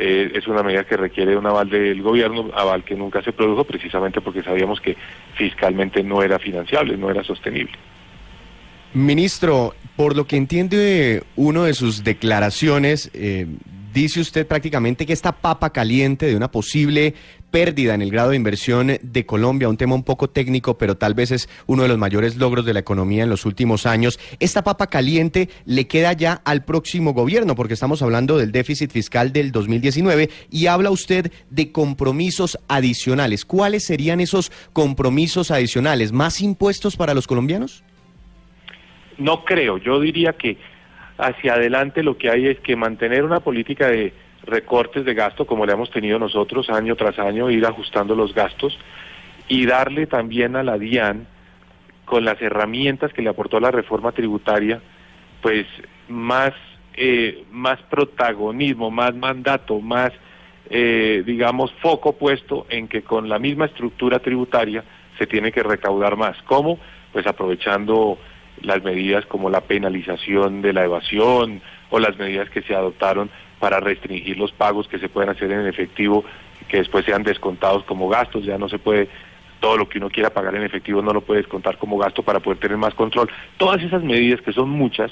eh, 0.00 0.30
es 0.38 0.46
una 0.46 0.62
medida 0.62 0.84
que 0.84 0.96
requiere 0.96 1.36
un 1.36 1.44
aval 1.44 1.70
del 1.70 2.00
gobierno, 2.02 2.50
aval 2.54 2.84
que 2.84 2.94
nunca 2.94 3.20
se 3.22 3.32
produjo 3.32 3.64
precisamente 3.64 4.20
porque 4.20 4.44
sabíamos 4.44 4.80
que 4.80 4.96
fiscalmente 5.34 6.04
no 6.04 6.22
era 6.22 6.38
financiable, 6.38 6.96
no 6.96 7.10
era 7.10 7.24
sostenible. 7.24 7.72
Ministro, 8.94 9.74
por 9.96 10.16
lo 10.16 10.26
que 10.26 10.36
entiende 10.36 11.22
uno 11.36 11.64
de 11.64 11.74
sus 11.74 12.04
declaraciones, 12.04 13.10
eh, 13.12 13.46
dice 13.92 14.20
usted 14.20 14.46
prácticamente 14.46 15.06
que 15.06 15.12
esta 15.12 15.32
papa 15.32 15.70
caliente 15.70 16.26
de 16.26 16.36
una 16.36 16.50
posible 16.50 17.14
pérdida 17.50 17.94
en 17.94 18.02
el 18.02 18.10
grado 18.10 18.30
de 18.30 18.36
inversión 18.36 18.98
de 19.00 19.26
Colombia, 19.26 19.68
un 19.68 19.76
tema 19.76 19.94
un 19.94 20.04
poco 20.04 20.30
técnico, 20.30 20.78
pero 20.78 20.96
tal 20.96 21.14
vez 21.14 21.30
es 21.30 21.48
uno 21.66 21.82
de 21.82 21.88
los 21.88 21.98
mayores 21.98 22.36
logros 22.36 22.64
de 22.64 22.74
la 22.74 22.80
economía 22.80 23.22
en 23.22 23.30
los 23.30 23.46
últimos 23.46 23.86
años. 23.86 24.18
Esta 24.38 24.62
papa 24.62 24.86
caliente 24.86 25.48
le 25.64 25.86
queda 25.86 26.12
ya 26.12 26.40
al 26.44 26.64
próximo 26.64 27.12
gobierno, 27.12 27.54
porque 27.54 27.74
estamos 27.74 28.02
hablando 28.02 28.38
del 28.38 28.52
déficit 28.52 28.90
fiscal 28.90 29.32
del 29.32 29.52
2019 29.52 30.30
y 30.50 30.66
habla 30.66 30.90
usted 30.90 31.32
de 31.50 31.72
compromisos 31.72 32.58
adicionales. 32.68 33.44
¿Cuáles 33.44 33.84
serían 33.84 34.20
esos 34.20 34.52
compromisos 34.72 35.50
adicionales? 35.50 36.12
¿Más 36.12 36.40
impuestos 36.40 36.96
para 36.96 37.14
los 37.14 37.26
colombianos? 37.26 37.82
No 39.18 39.44
creo, 39.44 39.78
yo 39.78 40.00
diría 40.00 40.32
que 40.34 40.56
hacia 41.18 41.54
adelante 41.54 42.02
lo 42.02 42.16
que 42.16 42.30
hay 42.30 42.46
es 42.46 42.60
que 42.60 42.76
mantener 42.76 43.24
una 43.24 43.40
política 43.40 43.88
de 43.88 44.12
recortes 44.44 45.04
de 45.04 45.14
gasto 45.14 45.46
como 45.46 45.66
la 45.66 45.72
hemos 45.74 45.90
tenido 45.90 46.18
nosotros 46.18 46.70
año 46.70 46.96
tras 46.96 47.18
año, 47.18 47.50
ir 47.50 47.66
ajustando 47.66 48.14
los 48.14 48.32
gastos 48.34 48.78
y 49.48 49.66
darle 49.66 50.06
también 50.06 50.56
a 50.56 50.62
la 50.62 50.78
DIAN 50.78 51.26
con 52.04 52.24
las 52.24 52.40
herramientas 52.40 53.12
que 53.12 53.22
le 53.22 53.28
aportó 53.28 53.60
la 53.60 53.70
reforma 53.70 54.12
tributaria, 54.12 54.80
pues 55.42 55.66
más, 56.08 56.54
eh, 56.94 57.44
más 57.50 57.80
protagonismo, 57.90 58.90
más 58.90 59.14
mandato, 59.14 59.80
más, 59.80 60.12
eh, 60.70 61.22
digamos, 61.26 61.72
foco 61.82 62.12
puesto 62.12 62.66
en 62.70 62.88
que 62.88 63.02
con 63.02 63.28
la 63.28 63.38
misma 63.38 63.66
estructura 63.66 64.20
tributaria 64.20 64.84
se 65.18 65.26
tiene 65.26 65.52
que 65.52 65.62
recaudar 65.62 66.16
más. 66.16 66.40
¿Cómo? 66.44 66.78
Pues 67.12 67.26
aprovechando 67.26 68.18
las 68.62 68.82
medidas 68.82 69.26
como 69.26 69.50
la 69.50 69.62
penalización 69.62 70.62
de 70.62 70.72
la 70.72 70.84
evasión 70.84 71.60
o 71.90 71.98
las 71.98 72.18
medidas 72.18 72.50
que 72.50 72.62
se 72.62 72.74
adoptaron 72.74 73.30
para 73.58 73.80
restringir 73.80 74.38
los 74.38 74.52
pagos 74.52 74.88
que 74.88 74.98
se 74.98 75.08
pueden 75.08 75.30
hacer 75.30 75.50
en 75.50 75.66
efectivo, 75.66 76.24
que 76.68 76.78
después 76.78 77.04
sean 77.04 77.22
descontados 77.22 77.84
como 77.84 78.08
gastos, 78.08 78.44
ya 78.44 78.58
no 78.58 78.68
se 78.68 78.78
puede 78.78 79.08
todo 79.60 79.76
lo 79.76 79.88
que 79.88 79.98
uno 79.98 80.08
quiera 80.08 80.30
pagar 80.30 80.54
en 80.54 80.62
efectivo 80.62 81.02
no 81.02 81.12
lo 81.12 81.20
puede 81.20 81.40
descontar 81.40 81.78
como 81.78 81.98
gasto 81.98 82.22
para 82.22 82.40
poder 82.40 82.58
tener 82.58 82.76
más 82.76 82.94
control. 82.94 83.28
Todas 83.56 83.82
esas 83.82 84.02
medidas, 84.02 84.40
que 84.40 84.52
son 84.52 84.70
muchas, 84.70 85.10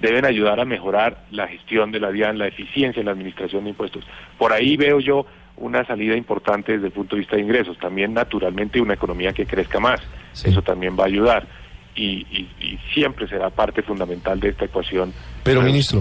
deben 0.00 0.24
ayudar 0.24 0.60
a 0.60 0.64
mejorar 0.64 1.24
la 1.30 1.46
gestión 1.46 1.92
de 1.92 2.00
la 2.00 2.10
DIAN, 2.10 2.38
la 2.38 2.48
eficiencia 2.48 3.00
en 3.00 3.06
la 3.06 3.12
administración 3.12 3.64
de 3.64 3.70
impuestos. 3.70 4.04
Por 4.38 4.52
ahí 4.52 4.76
veo 4.76 5.00
yo 5.00 5.26
una 5.56 5.84
salida 5.84 6.16
importante 6.16 6.72
desde 6.72 6.86
el 6.86 6.92
punto 6.92 7.14
de 7.14 7.20
vista 7.20 7.36
de 7.36 7.42
ingresos. 7.42 7.78
También, 7.78 8.14
naturalmente, 8.14 8.80
una 8.80 8.94
economía 8.94 9.32
que 9.32 9.46
crezca 9.46 9.78
más. 9.78 10.00
Sí. 10.32 10.48
Eso 10.48 10.62
también 10.62 10.98
va 10.98 11.04
a 11.04 11.06
ayudar. 11.06 11.46
Y, 11.94 12.26
y- 12.30 12.48
y 12.60 12.78
siempre 12.94 13.28
será 13.28 13.50
parte 13.50 13.82
fundamental 13.82 14.40
de 14.40 14.48
esta 14.50 14.64
ecuación. 14.64 15.12
Pero, 15.42 15.62
ministro. 15.62 16.00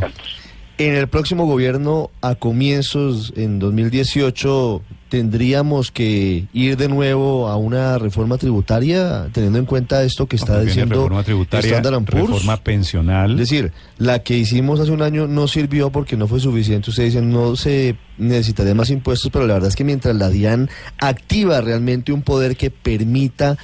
En 0.77 0.95
el 0.95 1.07
próximo 1.09 1.45
gobierno, 1.45 2.09
a 2.21 2.33
comienzos, 2.35 3.33
en 3.35 3.59
2018, 3.59 4.81
tendríamos 5.09 5.91
que 5.91 6.45
ir 6.53 6.77
de 6.77 6.87
nuevo 6.87 7.49
a 7.49 7.57
una 7.57 7.99
reforma 7.99 8.37
tributaria, 8.37 9.27
teniendo 9.33 9.59
en 9.59 9.65
cuenta 9.65 10.01
esto 10.03 10.25
que 10.25 10.37
está 10.37 10.59
diciendo 10.61 10.95
reforma 10.95 11.23
tributaria, 11.23 11.75
Standard 11.77 12.03
Poor's. 12.05 12.29
reforma 12.29 12.57
pensional. 12.57 13.31
Es 13.33 13.37
decir, 13.49 13.71
la 13.99 14.19
que 14.23 14.37
hicimos 14.37 14.79
hace 14.79 14.91
un 14.91 15.01
año 15.03 15.27
no 15.27 15.47
sirvió 15.47 15.91
porque 15.91 16.15
no 16.17 16.27
fue 16.27 16.39
suficiente. 16.39 16.89
Ustedes 16.89 17.13
dicen 17.13 17.29
no 17.31 17.55
se 17.57 17.95
necesitaría 18.17 18.73
más 18.73 18.89
impuestos, 18.89 19.29
pero 19.31 19.45
la 19.45 19.55
verdad 19.55 19.69
es 19.69 19.75
que 19.75 19.83
mientras 19.83 20.15
la 20.15 20.29
DIAN 20.29 20.69
activa 20.99 21.61
realmente 21.61 22.11
un 22.13 22.21
poder 22.23 22.55
que 22.55 22.71
permita 22.71 23.57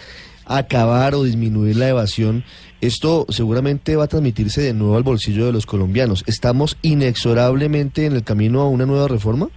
acabar 0.47 1.15
o 1.15 1.23
disminuir 1.23 1.75
la 1.75 1.89
evasión, 1.89 2.43
esto 2.81 3.25
seguramente 3.29 3.95
va 3.95 4.05
a 4.05 4.07
transmitirse 4.07 4.61
de 4.61 4.73
nuevo 4.73 4.97
al 4.97 5.03
bolsillo 5.03 5.45
de 5.45 5.53
los 5.53 5.65
colombianos. 5.65 6.23
¿Estamos 6.27 6.77
inexorablemente 6.81 8.05
en 8.05 8.13
el 8.13 8.23
camino 8.23 8.61
a 8.61 8.69
una 8.69 8.85
nueva 8.85 9.07
reforma? 9.07 9.49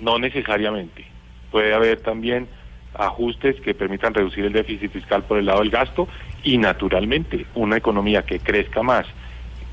No 0.00 0.18
necesariamente. 0.18 1.04
Puede 1.50 1.74
haber 1.74 2.00
también 2.00 2.48
ajustes 2.94 3.60
que 3.60 3.74
permitan 3.74 4.14
reducir 4.14 4.44
el 4.44 4.52
déficit 4.52 4.92
fiscal 4.92 5.24
por 5.24 5.38
el 5.38 5.46
lado 5.46 5.60
del 5.60 5.70
gasto 5.70 6.08
y 6.44 6.58
naturalmente 6.58 7.46
una 7.54 7.76
economía 7.76 8.22
que 8.22 8.38
crezca 8.38 8.82
más 8.82 9.06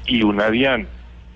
y 0.06 0.24
una 0.24 0.50
DIAN 0.50 0.88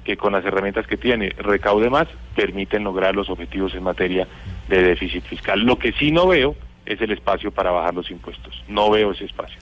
que 0.03 0.17
con 0.17 0.33
las 0.33 0.45
herramientas 0.45 0.87
que 0.87 0.97
tiene 0.97 1.29
recaude 1.37 1.89
más 1.89 2.07
permiten 2.35 2.83
lograr 2.83 3.15
los 3.15 3.29
objetivos 3.29 3.73
en 3.75 3.83
materia 3.83 4.27
de 4.67 4.81
déficit 4.81 5.23
fiscal. 5.23 5.61
Lo 5.61 5.77
que 5.77 5.93
sí 5.93 6.11
no 6.11 6.27
veo 6.27 6.55
es 6.85 7.01
el 7.01 7.11
espacio 7.11 7.51
para 7.51 7.71
bajar 7.71 7.93
los 7.93 8.09
impuestos. 8.11 8.63
No 8.67 8.89
veo 8.89 9.11
ese 9.11 9.25
espacio. 9.25 9.59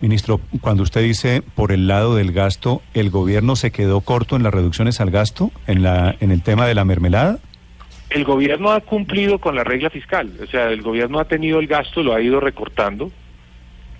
Ministro, 0.00 0.40
cuando 0.60 0.82
usted 0.82 1.02
dice 1.02 1.42
por 1.54 1.72
el 1.72 1.86
lado 1.86 2.16
del 2.16 2.32
gasto, 2.32 2.82
¿el 2.94 3.10
gobierno 3.10 3.56
se 3.56 3.70
quedó 3.70 4.00
corto 4.00 4.36
en 4.36 4.42
las 4.42 4.52
reducciones 4.52 5.00
al 5.00 5.10
gasto, 5.10 5.50
en, 5.66 5.82
la, 5.82 6.16
en 6.20 6.30
el 6.30 6.42
tema 6.42 6.66
de 6.66 6.74
la 6.74 6.84
mermelada? 6.84 7.38
El 8.10 8.24
gobierno 8.24 8.72
ha 8.72 8.80
cumplido 8.80 9.38
con 9.38 9.54
la 9.54 9.64
regla 9.64 9.88
fiscal, 9.88 10.32
o 10.42 10.46
sea, 10.46 10.68
el 10.70 10.82
gobierno 10.82 11.18
ha 11.18 11.24
tenido 11.24 11.60
el 11.60 11.66
gasto, 11.66 12.02
lo 12.02 12.14
ha 12.14 12.20
ido 12.20 12.40
recortando 12.40 13.10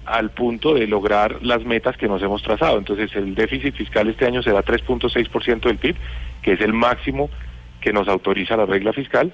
al 0.04 0.30
punto 0.30 0.74
de 0.74 0.86
lograr 0.86 1.38
las 1.42 1.64
metas 1.64 1.96
que 1.96 2.08
nos 2.08 2.22
hemos 2.22 2.42
trazado. 2.42 2.78
Entonces, 2.78 3.14
el 3.14 3.34
déficit 3.34 3.74
fiscal 3.74 4.08
este 4.08 4.26
año 4.26 4.42
será 4.42 4.62
3.6% 4.64 5.60
del 5.60 5.78
PIB, 5.78 5.96
que 6.42 6.52
es 6.54 6.60
el 6.60 6.72
máximo 6.72 7.30
que 7.80 7.92
nos 7.92 8.08
autoriza 8.08 8.56
la 8.56 8.66
regla 8.66 8.92
fiscal. 8.92 9.32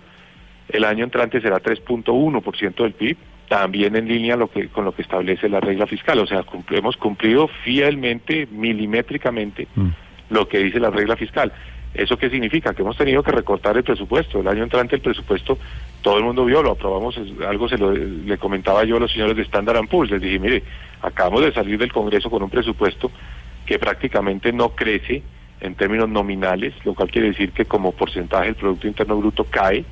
El 0.69 0.85
año 0.85 1.05
entrante 1.05 1.41
será 1.41 1.61
3.1% 1.61 2.75
del 2.83 2.93
PIB, 2.93 3.17
también 3.49 3.97
en 3.97 4.07
línea 4.07 4.37
lo 4.37 4.49
que, 4.49 4.69
con 4.69 4.85
lo 4.85 4.93
que 4.93 5.03
establece 5.03 5.49
la 5.49 5.61
regla 5.61 5.87
fiscal. 5.87 6.19
O 6.19 6.27
sea, 6.27 6.45
hemos 6.71 6.97
cumplido 6.97 7.49
fielmente, 7.65 8.47
milimétricamente, 8.51 9.67
mm. 9.75 9.89
lo 10.31 10.47
que 10.49 10.59
dice 10.59 10.79
la 10.79 10.91
regla 10.91 11.17
fiscal. 11.17 11.53
¿Eso 11.95 12.19
qué 12.19 12.29
significa? 12.29 12.75
Que 12.75 12.83
hemos 12.83 12.99
tenido 12.99 13.23
que 13.23 13.33
recortar 13.33 13.77
el 13.77 13.83
presupuesto. 13.83 14.41
El 14.41 14.49
año 14.49 14.63
entrante 14.63 14.97
el 14.97 15.01
presupuesto, 15.01 15.59
todo 16.03 16.19
el 16.19 16.25
mundo 16.25 16.45
vio, 16.45 16.63
lo 16.63 16.73
aprobamos, 16.73 17.19
algo 17.47 17.69
se 17.69 17.79
lo, 17.79 17.93
le 17.93 18.37
comentaba 18.37 18.85
yo 18.85 18.99
a 18.99 19.01
los 19.01 19.11
señores 19.11 19.37
de 19.37 19.43
Standard 19.43 19.89
Poor's. 19.89 20.11
Les 20.11 20.21
dije, 20.21 20.39
mire, 20.39 20.63
acabamos 21.01 21.43
de 21.43 21.53
salir 21.53 21.79
del 21.79 21.93
Congreso 21.93 22.29
con 22.29 22.43
un 22.43 22.51
presupuesto 22.51 23.11
que 23.65 23.79
prácticamente 23.79 24.53
no 24.53 24.71
crece 24.71 25.23
en 25.61 25.75
términos 25.75 26.09
nominales, 26.09 26.75
lo 26.85 26.95
cual 26.95 27.11
quiere 27.11 27.29
decir 27.29 27.53
que 27.53 27.65
como 27.65 27.93
porcentaje 27.93 28.47
del 28.47 28.55
Producto 28.55 28.87
Interno 28.87 29.17
Bruto 29.17 29.45
cae 29.45 29.85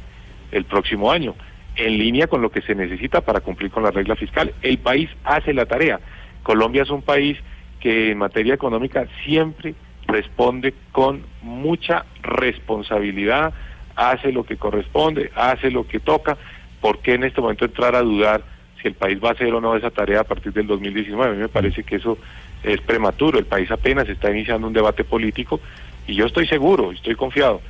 el 0.53 0.65
próximo 0.65 1.11
año 1.11 1.35
en 1.77 1.99
línea 1.99 2.27
con 2.27 2.43
lo 2.43 2.51
que 2.51 2.63
se 2.63 2.75
necesita 2.75 3.21
para 3.21 3.41
cumplir 3.41 3.71
con 3.71 3.83
la 3.83 3.91
regla 3.91 4.17
fiscal. 4.17 4.55
El 4.63 4.79
país 4.79 5.11
hace 5.25 5.53
la 5.53 5.67
tarea. 5.67 6.01
Colombia 6.43 6.83
es 6.83 6.91
un 6.91 7.03
país 7.03 7.39
que 7.81 8.13
en 8.13 8.19
materia 8.19 8.55
económica 8.55 9.07
siempre 9.25 9.75
responde 10.07 10.75
con 10.93 11.23
mucha 11.43 12.07
responsabilidad, 12.23 13.53
hace 13.95 14.33
lo 14.33 14.45
que 14.45 14.57
corresponde, 14.57 15.31
hace 15.35 15.71
lo 15.71 15.87
que 15.87 16.01
toca. 16.01 16.37
¿Por 16.81 17.01
qué 17.01 17.15
en 17.15 17.25
este 17.25 17.41
momento 17.41 17.65
entrar 17.65 17.95
a 17.95 18.03
dudar 18.03 18.43
si 18.81 18.89
el 18.89 18.95
país 18.95 19.19
va 19.23 19.31
a 19.31 19.33
hacer 19.33 19.53
o 19.53 19.61
no 19.61 19.77
esa 19.77 19.91
tarea 19.91 20.21
a 20.21 20.25
partir 20.25 20.53
del 20.53 20.67
2019? 20.67 21.31
A 21.31 21.35
mí 21.35 21.41
me 21.43 21.49
parece 21.49 21.83
que 21.83 21.97
eso 21.97 22.19
es 22.63 22.81
prematuro. 22.81 23.39
El 23.39 23.47
país 23.47 23.71
apenas 23.71 24.09
está 24.09 24.31
iniciando 24.31 24.67
un 24.67 24.73
debate 24.73 25.05
político 25.05 25.61
y 26.07 26.15
yo 26.15 26.27
estoy 26.27 26.47
seguro, 26.47 26.93
estoy 26.93 27.17
confiado 27.17 27.61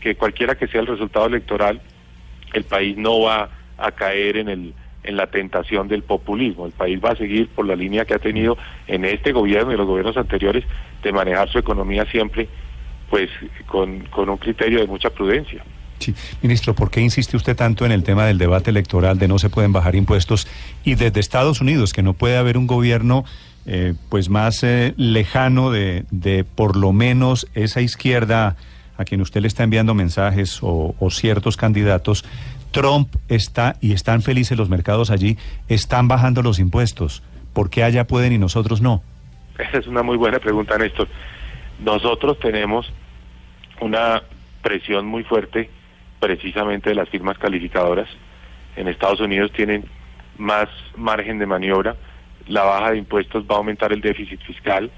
que 0.00 0.14
cualquiera 0.14 0.54
que 0.54 0.68
sea 0.68 0.82
el 0.82 0.86
resultado 0.86 1.26
electoral, 1.26 1.80
el 2.52 2.64
país 2.64 2.96
no 2.96 3.20
va 3.20 3.50
a 3.78 3.92
caer 3.92 4.36
en 4.38 4.48
el 4.48 4.74
en 5.06 5.16
la 5.16 5.28
tentación 5.28 5.88
del 5.88 6.02
populismo. 6.02 6.66
El 6.66 6.72
país 6.72 7.00
va 7.02 7.10
a 7.10 7.16
seguir 7.16 7.48
por 7.48 7.66
la 7.66 7.76
línea 7.76 8.04
que 8.04 8.14
ha 8.14 8.18
tenido 8.18 8.58
en 8.86 9.04
este 9.04 9.32
gobierno 9.32 9.72
y 9.72 9.76
los 9.76 9.86
gobiernos 9.86 10.16
anteriores 10.16 10.64
de 11.02 11.12
manejar 11.12 11.48
su 11.48 11.58
economía 11.58 12.04
siempre 12.10 12.48
pues 13.08 13.30
con, 13.66 14.00
con 14.06 14.28
un 14.28 14.36
criterio 14.36 14.80
de 14.80 14.86
mucha 14.86 15.10
prudencia. 15.10 15.64
Sí, 15.98 16.12
ministro, 16.42 16.74
¿por 16.74 16.90
qué 16.90 17.00
insiste 17.00 17.36
usted 17.36 17.56
tanto 17.56 17.86
en 17.86 17.92
el 17.92 18.02
tema 18.02 18.26
del 18.26 18.36
debate 18.36 18.70
electoral 18.70 19.18
de 19.18 19.28
no 19.28 19.38
se 19.38 19.48
pueden 19.48 19.72
bajar 19.72 19.94
impuestos 19.94 20.46
y 20.84 20.94
desde 20.94 21.20
Estados 21.20 21.60
Unidos 21.60 21.92
que 21.92 22.02
no 22.02 22.12
puede 22.12 22.36
haber 22.36 22.58
un 22.58 22.66
gobierno 22.66 23.24
eh, 23.64 23.94
pues 24.10 24.28
más 24.28 24.62
eh, 24.62 24.92
lejano 24.96 25.70
de, 25.70 26.04
de 26.10 26.44
por 26.44 26.76
lo 26.76 26.92
menos 26.92 27.46
esa 27.54 27.80
izquierda 27.80 28.56
a 28.96 29.04
quien 29.04 29.20
usted 29.20 29.40
le 29.40 29.48
está 29.48 29.62
enviando 29.62 29.94
mensajes 29.94 30.58
o, 30.62 30.94
ciertos 31.10 31.56
candidatos, 31.56 32.24
Trump 32.70 33.14
está 33.28 33.76
y 33.80 33.92
están 33.92 34.22
felices 34.22 34.58
los 34.58 34.68
mercados 34.68 35.10
allí, 35.10 35.38
están 35.68 36.08
bajando 36.08 36.42
los 36.42 36.58
impuestos. 36.58 37.22
¿Por 37.52 37.70
qué 37.70 37.84
allá 37.84 38.06
pueden 38.06 38.32
y 38.32 38.38
nosotros 38.38 38.80
no? 38.80 39.02
Esa 39.58 39.78
es 39.78 39.86
una 39.86 40.02
muy 40.02 40.16
buena 40.16 40.38
pregunta, 40.38 40.76
Néstor. 40.76 41.08
Nosotros 41.82 42.38
tenemos 42.38 42.92
una 43.80 44.22
presión 44.62 45.06
muy 45.06 45.24
fuerte 45.24 45.70
precisamente 46.20 46.90
de 46.90 46.96
las 46.96 47.08
firmas 47.08 47.38
calificadoras. 47.38 48.08
En 48.76 48.88
Estados 48.88 49.20
Unidos 49.20 49.52
tienen 49.52 49.84
más 50.38 50.68
margen 50.96 51.38
de 51.38 51.46
maniobra. 51.46 51.96
La 52.46 52.62
baja 52.62 52.90
de 52.92 52.98
impuestos 52.98 53.44
va 53.44 53.54
a 53.54 53.58
aumentar 53.58 53.92
el 53.92 54.00
déficit 54.00 54.40
fiscal 54.42 54.90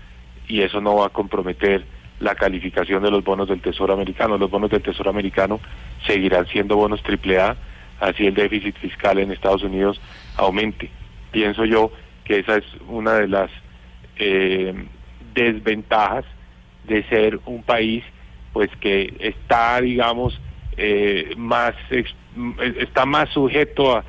y 0.49 0.63
eso 0.63 0.81
no 0.81 0.97
va 0.97 1.07
a 1.07 1.11
comprometer 1.11 1.85
la 2.21 2.35
calificación 2.35 3.03
de 3.03 3.11
los 3.11 3.25
bonos 3.25 3.49
del 3.49 3.61
Tesoro 3.61 3.93
americano. 3.93 4.39
Los 4.39 4.51
bonos 4.51 4.71
del 4.71 4.83
Tesoro 4.83 5.11
americano 5.11 5.61
seguirán 6.07 6.47
siendo 6.47 6.77
bonos 6.77 7.03
AAA, 7.03 7.57
así 8.01 8.27
el 8.27 8.35
déficit 8.35 8.77
fiscal 8.77 9.19
en 9.19 9.31
Estados 9.31 9.63
Unidos 9.63 10.01
aumente. 10.37 10.91
Pienso 11.31 11.65
yo 11.65 11.93
que 12.25 12.41
esa 12.41 12.57
es 12.57 12.65
una 12.89 13.15
de 13.15 13.29
las 13.29 13.51
eh, 14.17 14.75
desventajas 15.35 16.25
de 16.85 17.03
ser 17.05 17.39
un 17.47 17.63
país 17.63 18.03
pues 18.53 18.71
que 18.81 19.15
está 19.21 19.81
digamos 19.81 20.41
eh, 20.77 21.35
más 21.37 21.75
está 22.81 23.05
más 23.05 23.29
sujeto 23.31 23.97
a, 23.97 24.05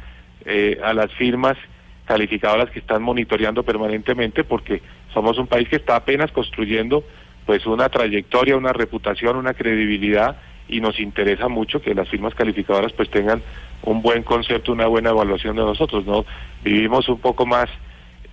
eh, 0.45 0.79
a 0.83 0.93
las 0.93 1.11
firmas 1.13 1.57
calificadoras 2.05 2.71
que 2.71 2.79
están 2.79 3.03
monitoreando 3.03 3.63
permanentemente 3.63 4.43
porque 4.43 4.81
somos 5.13 5.37
un 5.37 5.47
país 5.47 5.69
que 5.69 5.75
está 5.75 5.95
apenas 5.95 6.31
construyendo 6.31 7.03
pues 7.49 7.65
una 7.65 7.89
trayectoria, 7.89 8.55
una 8.55 8.73
reputación, 8.73 9.35
una 9.35 9.55
credibilidad 9.55 10.37
y 10.67 10.81
nos 10.81 10.99
interesa 10.99 11.47
mucho 11.47 11.81
que 11.81 11.95
las 11.95 12.07
firmas 12.07 12.35
calificadoras 12.35 12.93
pues 12.93 13.09
tengan 13.09 13.41
un 13.81 14.03
buen 14.03 14.21
concepto, 14.21 14.71
una 14.71 14.85
buena 14.85 15.09
evaluación 15.09 15.55
de 15.55 15.63
nosotros, 15.63 16.05
¿no? 16.05 16.27
Vivimos 16.63 17.09
un 17.09 17.19
poco 17.19 17.47
más 17.47 17.67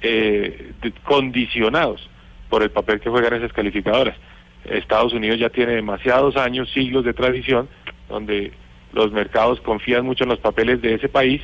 eh, 0.02 0.72
condicionados 1.02 2.10
por 2.50 2.62
el 2.62 2.70
papel 2.70 3.00
que 3.00 3.08
juegan 3.08 3.32
esas 3.32 3.54
calificadoras. 3.54 4.18
Estados 4.66 5.14
Unidos 5.14 5.38
ya 5.38 5.48
tiene 5.48 5.72
demasiados 5.72 6.36
años, 6.36 6.70
siglos 6.74 7.02
de 7.02 7.14
tradición, 7.14 7.70
donde 8.10 8.52
los 8.92 9.12
mercados 9.12 9.62
confían 9.62 10.04
mucho 10.04 10.24
en 10.24 10.28
los 10.28 10.40
papeles 10.40 10.82
de 10.82 10.92
ese 10.92 11.08
país, 11.08 11.40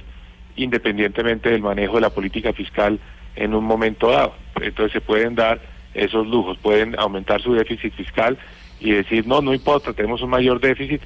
independientemente 0.57 1.49
del 1.49 1.63
manejo 1.63 1.95
de 1.95 2.03
la 2.03 2.11
política 2.11 2.53
fiscal 2.53 3.01
en 3.35 3.55
un 3.55 3.65
momento 3.65 4.11
dado. 4.11 4.35
Entonces 4.61 4.93
se 4.93 5.01
pueden 5.01 5.35
dar 5.35 5.72
esos 5.95 6.27
lujos, 6.27 6.59
pueden 6.59 6.99
aumentar 6.99 7.41
su 7.43 7.55
déficit 7.55 7.95
fiscal 7.95 8.39
y 8.81 8.93
decir, 8.93 9.27
no, 9.27 9.41
no 9.41 9.55
importa, 9.55 9.93
tenemos 9.93 10.23
un 10.23 10.31
mayor 10.31 10.61
déficit, 10.61 11.01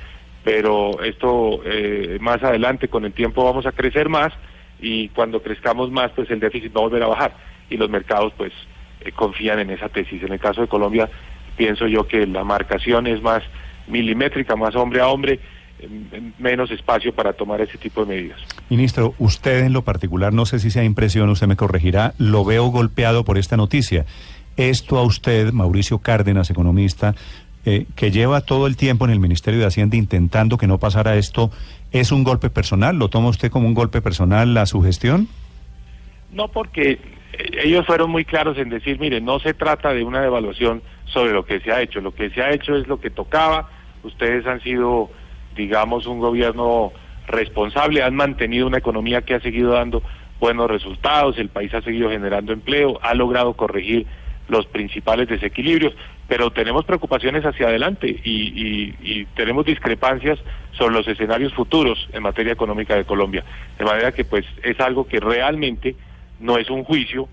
pero 0.44 1.02
esto 1.02 1.60
eh, 1.64 2.18
más 2.20 2.42
adelante 2.42 2.88
con 2.88 3.04
el 3.04 3.12
tiempo 3.12 3.44
vamos 3.44 3.66
a 3.66 3.72
crecer 3.72 4.08
más 4.08 4.32
y 4.80 5.08
cuando 5.08 5.42
crezcamos 5.42 5.90
más, 5.90 6.12
pues 6.12 6.30
el 6.30 6.40
déficit 6.40 6.74
va 6.74 6.80
a 6.80 6.84
volver 6.84 7.02
a 7.02 7.08
bajar 7.08 7.36
y 7.68 7.76
los 7.76 7.90
mercados 7.90 8.32
pues 8.36 8.52
eh, 9.00 9.12
confían 9.12 9.58
en 9.58 9.70
esa 9.70 9.88
tesis. 9.88 10.22
En 10.22 10.32
el 10.32 10.38
caso 10.38 10.60
de 10.60 10.68
Colombia, 10.68 11.08
pienso 11.56 11.86
yo 11.86 12.06
que 12.06 12.26
la 12.26 12.44
marcación 12.44 13.06
es 13.06 13.20
más 13.22 13.42
milimétrica, 13.88 14.56
más 14.56 14.74
hombre 14.76 15.00
a 15.00 15.08
hombre, 15.08 15.40
menos 16.38 16.70
espacio 16.70 17.14
para 17.14 17.32
tomar 17.32 17.60
ese 17.60 17.78
tipo 17.78 18.04
de 18.04 18.14
medidas. 18.14 18.40
Ministro, 18.68 19.14
usted 19.18 19.64
en 19.64 19.72
lo 19.72 19.82
particular, 19.82 20.32
no 20.32 20.46
sé 20.46 20.58
si 20.58 20.70
sea 20.70 20.84
impresión, 20.84 21.28
usted 21.28 21.46
me 21.46 21.56
corregirá, 21.56 22.14
lo 22.18 22.44
veo 22.44 22.66
golpeado 22.66 23.24
por 23.24 23.38
esta 23.38 23.56
noticia. 23.56 24.06
Esto 24.56 24.98
a 24.98 25.02
usted, 25.02 25.52
Mauricio 25.52 25.98
Cárdenas, 25.98 26.50
economista, 26.50 27.14
eh, 27.66 27.86
que 27.96 28.10
lleva 28.10 28.40
todo 28.40 28.66
el 28.66 28.76
tiempo 28.76 29.04
en 29.04 29.10
el 29.10 29.18
Ministerio 29.18 29.60
de 29.60 29.66
Hacienda 29.66 29.96
intentando 29.96 30.56
que 30.56 30.66
no 30.66 30.78
pasara 30.78 31.16
esto, 31.16 31.50
¿es 31.90 32.12
un 32.12 32.24
golpe 32.24 32.48
personal? 32.48 32.96
¿Lo 32.96 33.08
toma 33.08 33.28
usted 33.28 33.50
como 33.50 33.66
un 33.66 33.74
golpe 33.74 34.00
personal 34.00 34.54
la 34.54 34.66
su 34.66 34.82
gestión? 34.82 35.28
No, 36.32 36.48
porque 36.48 36.92
eh, 36.92 36.98
ellos 37.64 37.84
fueron 37.84 38.10
muy 38.10 38.24
claros 38.24 38.56
en 38.58 38.70
decir, 38.70 38.98
mire, 39.00 39.20
no 39.20 39.40
se 39.40 39.52
trata 39.52 39.92
de 39.92 40.04
una 40.04 40.24
evaluación 40.24 40.80
sobre 41.06 41.32
lo 41.32 41.44
que 41.44 41.60
se 41.60 41.72
ha 41.72 41.82
hecho, 41.82 42.00
lo 42.00 42.14
que 42.14 42.30
se 42.30 42.40
ha 42.40 42.52
hecho 42.52 42.76
es 42.76 42.86
lo 42.86 43.00
que 43.00 43.10
tocaba, 43.10 43.68
ustedes 44.04 44.46
han 44.46 44.60
sido, 44.60 45.10
digamos, 45.56 46.06
un 46.06 46.20
gobierno 46.20 46.92
responsable, 47.26 48.02
han 48.02 48.14
mantenido 48.14 48.66
una 48.66 48.78
economía 48.78 49.22
que 49.22 49.34
ha 49.34 49.40
seguido 49.40 49.72
dando 49.72 50.02
buenos 50.38 50.70
resultados, 50.70 51.38
el 51.38 51.48
país 51.48 51.74
ha 51.74 51.82
seguido 51.82 52.10
generando 52.10 52.52
empleo, 52.52 52.98
ha 53.02 53.14
logrado 53.14 53.54
corregir 53.54 54.06
los 54.48 54.66
principales 54.66 55.28
desequilibrios, 55.28 55.94
pero 56.28 56.50
tenemos 56.50 56.84
preocupaciones 56.84 57.44
hacia 57.44 57.68
adelante 57.68 58.08
y, 58.08 58.94
y, 59.00 59.26
tenemos 59.34 59.64
discrepancias 59.66 60.38
sobre 60.72 60.94
los 60.94 61.08
escenarios 61.08 61.52
futuros 61.52 62.08
en 62.12 62.22
materia 62.22 62.52
económica 62.52 62.94
de 62.94 63.04
Colombia. 63.04 63.44
De 63.78 63.84
manera 63.84 64.12
que 64.12 64.24
pues 64.24 64.44
es 64.62 64.78
algo 64.80 65.06
que 65.06 65.20
realmente 65.20 65.94
no 66.40 66.58
es 66.58 66.70
un 66.70 66.84
juicio 66.84 67.28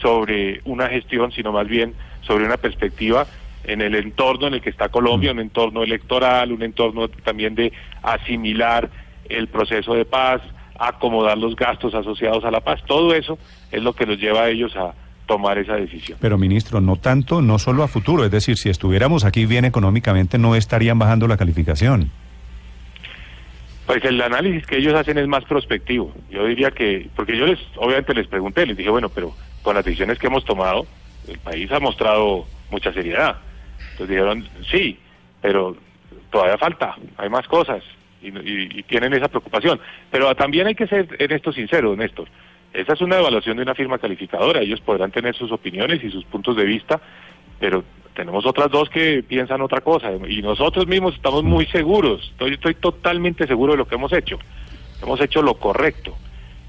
sobre 0.00 0.60
una 0.64 0.88
gestión, 0.88 1.32
sino 1.32 1.52
más 1.52 1.66
bien 1.66 1.94
sobre 2.22 2.44
una 2.44 2.56
perspectiva 2.56 3.26
en 3.64 3.82
el 3.82 3.94
entorno 3.94 4.46
en 4.46 4.54
el 4.54 4.60
que 4.60 4.70
está 4.70 4.88
Colombia, 4.88 5.32
un 5.32 5.40
entorno 5.40 5.82
electoral, 5.82 6.52
un 6.52 6.62
entorno 6.62 7.08
también 7.08 7.54
de 7.54 7.72
asimilar 8.02 8.88
el 9.28 9.48
proceso 9.48 9.94
de 9.94 10.04
paz, 10.04 10.40
acomodar 10.78 11.36
los 11.36 11.56
gastos 11.56 11.94
asociados 11.94 12.44
a 12.44 12.50
la 12.50 12.60
paz. 12.60 12.82
Todo 12.86 13.14
eso 13.14 13.38
es 13.70 13.82
lo 13.82 13.92
que 13.92 14.06
nos 14.06 14.18
lleva 14.18 14.42
a 14.42 14.48
ellos 14.48 14.74
a 14.76 14.94
tomar 15.28 15.58
esa 15.58 15.74
decisión. 15.76 16.18
Pero 16.20 16.36
ministro, 16.38 16.80
no 16.80 16.96
tanto, 16.96 17.40
no 17.42 17.58
solo 17.60 17.84
a 17.84 17.88
futuro, 17.88 18.24
es 18.24 18.30
decir, 18.32 18.56
si 18.56 18.68
estuviéramos 18.70 19.24
aquí 19.24 19.46
bien 19.46 19.64
económicamente 19.64 20.38
no 20.38 20.56
estarían 20.56 20.98
bajando 20.98 21.28
la 21.28 21.36
calificación. 21.36 22.10
Pues 23.86 24.04
el 24.04 24.20
análisis 24.20 24.66
que 24.66 24.78
ellos 24.78 24.94
hacen 24.94 25.16
es 25.18 25.26
más 25.28 25.44
prospectivo. 25.44 26.12
Yo 26.30 26.44
diría 26.46 26.70
que, 26.72 27.08
porque 27.14 27.36
yo 27.38 27.46
les, 27.46 27.58
obviamente 27.76 28.12
les 28.14 28.26
pregunté, 28.26 28.66
les 28.66 28.76
dije, 28.76 28.90
bueno, 28.90 29.08
pero 29.08 29.34
con 29.62 29.74
las 29.76 29.84
decisiones 29.84 30.18
que 30.18 30.26
hemos 30.26 30.44
tomado, 30.44 30.86
el 31.28 31.38
país 31.38 31.70
ha 31.72 31.80
mostrado 31.80 32.46
mucha 32.70 32.92
seriedad. 32.92 33.36
Entonces 33.92 34.08
dijeron, 34.08 34.46
sí, 34.70 34.98
pero 35.40 35.76
todavía 36.30 36.58
falta, 36.58 36.96
hay 37.16 37.30
más 37.30 37.46
cosas 37.48 37.82
y, 38.22 38.28
y- 38.28 38.68
y 38.78 38.82
tienen 38.82 39.14
esa 39.14 39.28
preocupación. 39.28 39.80
Pero 40.10 40.34
también 40.34 40.66
hay 40.66 40.74
que 40.74 40.86
ser 40.86 41.08
en 41.18 41.32
esto 41.32 41.52
sincero, 41.52 41.96
Néstor. 41.96 42.28
Esa 42.72 42.92
es 42.92 43.00
una 43.00 43.18
evaluación 43.18 43.56
de 43.56 43.62
una 43.62 43.74
firma 43.74 43.98
calificadora. 43.98 44.60
Ellos 44.60 44.80
podrán 44.80 45.10
tener 45.10 45.34
sus 45.34 45.50
opiniones 45.52 46.02
y 46.04 46.10
sus 46.10 46.24
puntos 46.24 46.56
de 46.56 46.64
vista, 46.64 47.00
pero 47.58 47.82
tenemos 48.14 48.44
otras 48.46 48.70
dos 48.70 48.90
que 48.90 49.22
piensan 49.22 49.62
otra 49.62 49.80
cosa. 49.80 50.10
Y 50.28 50.42
nosotros 50.42 50.86
mismos 50.86 51.14
estamos 51.14 51.44
muy 51.44 51.66
seguros. 51.66 52.28
Estoy, 52.32 52.54
estoy 52.54 52.74
totalmente 52.74 53.46
seguro 53.46 53.72
de 53.72 53.78
lo 53.78 53.88
que 53.88 53.94
hemos 53.94 54.12
hecho. 54.12 54.38
Hemos 55.02 55.20
hecho 55.20 55.42
lo 55.42 55.54
correcto. 55.54 56.16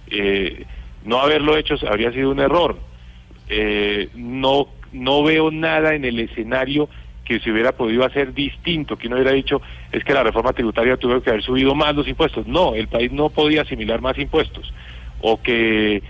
Eh, 0.09 0.65
no 1.03 1.19
haberlo 1.19 1.57
hecho 1.57 1.75
habría 1.89 2.11
sido 2.11 2.31
un 2.31 2.39
error. 2.39 2.77
Eh, 3.47 4.09
no, 4.15 4.67
no 4.91 5.23
veo 5.23 5.51
nada 5.51 5.95
en 5.95 6.05
el 6.05 6.19
escenario 6.19 6.87
que 7.25 7.39
se 7.39 7.51
hubiera 7.51 7.73
podido 7.73 8.03
hacer 8.05 8.33
distinto, 8.33 8.97
que 8.97 9.07
uno 9.07 9.17
hubiera 9.17 9.31
dicho 9.31 9.61
es 9.91 10.03
que 10.03 10.13
la 10.13 10.23
reforma 10.23 10.53
tributaria 10.53 10.97
tuvo 10.97 11.21
que 11.21 11.29
haber 11.29 11.43
subido 11.43 11.75
más 11.75 11.95
los 11.95 12.07
impuestos. 12.07 12.47
No, 12.47 12.73
el 12.73 12.87
país 12.87 13.11
no 13.11 13.29
podía 13.29 13.61
asimilar 13.61 14.01
más 14.01 14.17
impuestos. 14.17 14.73
O 15.21 15.41
que 15.41 16.01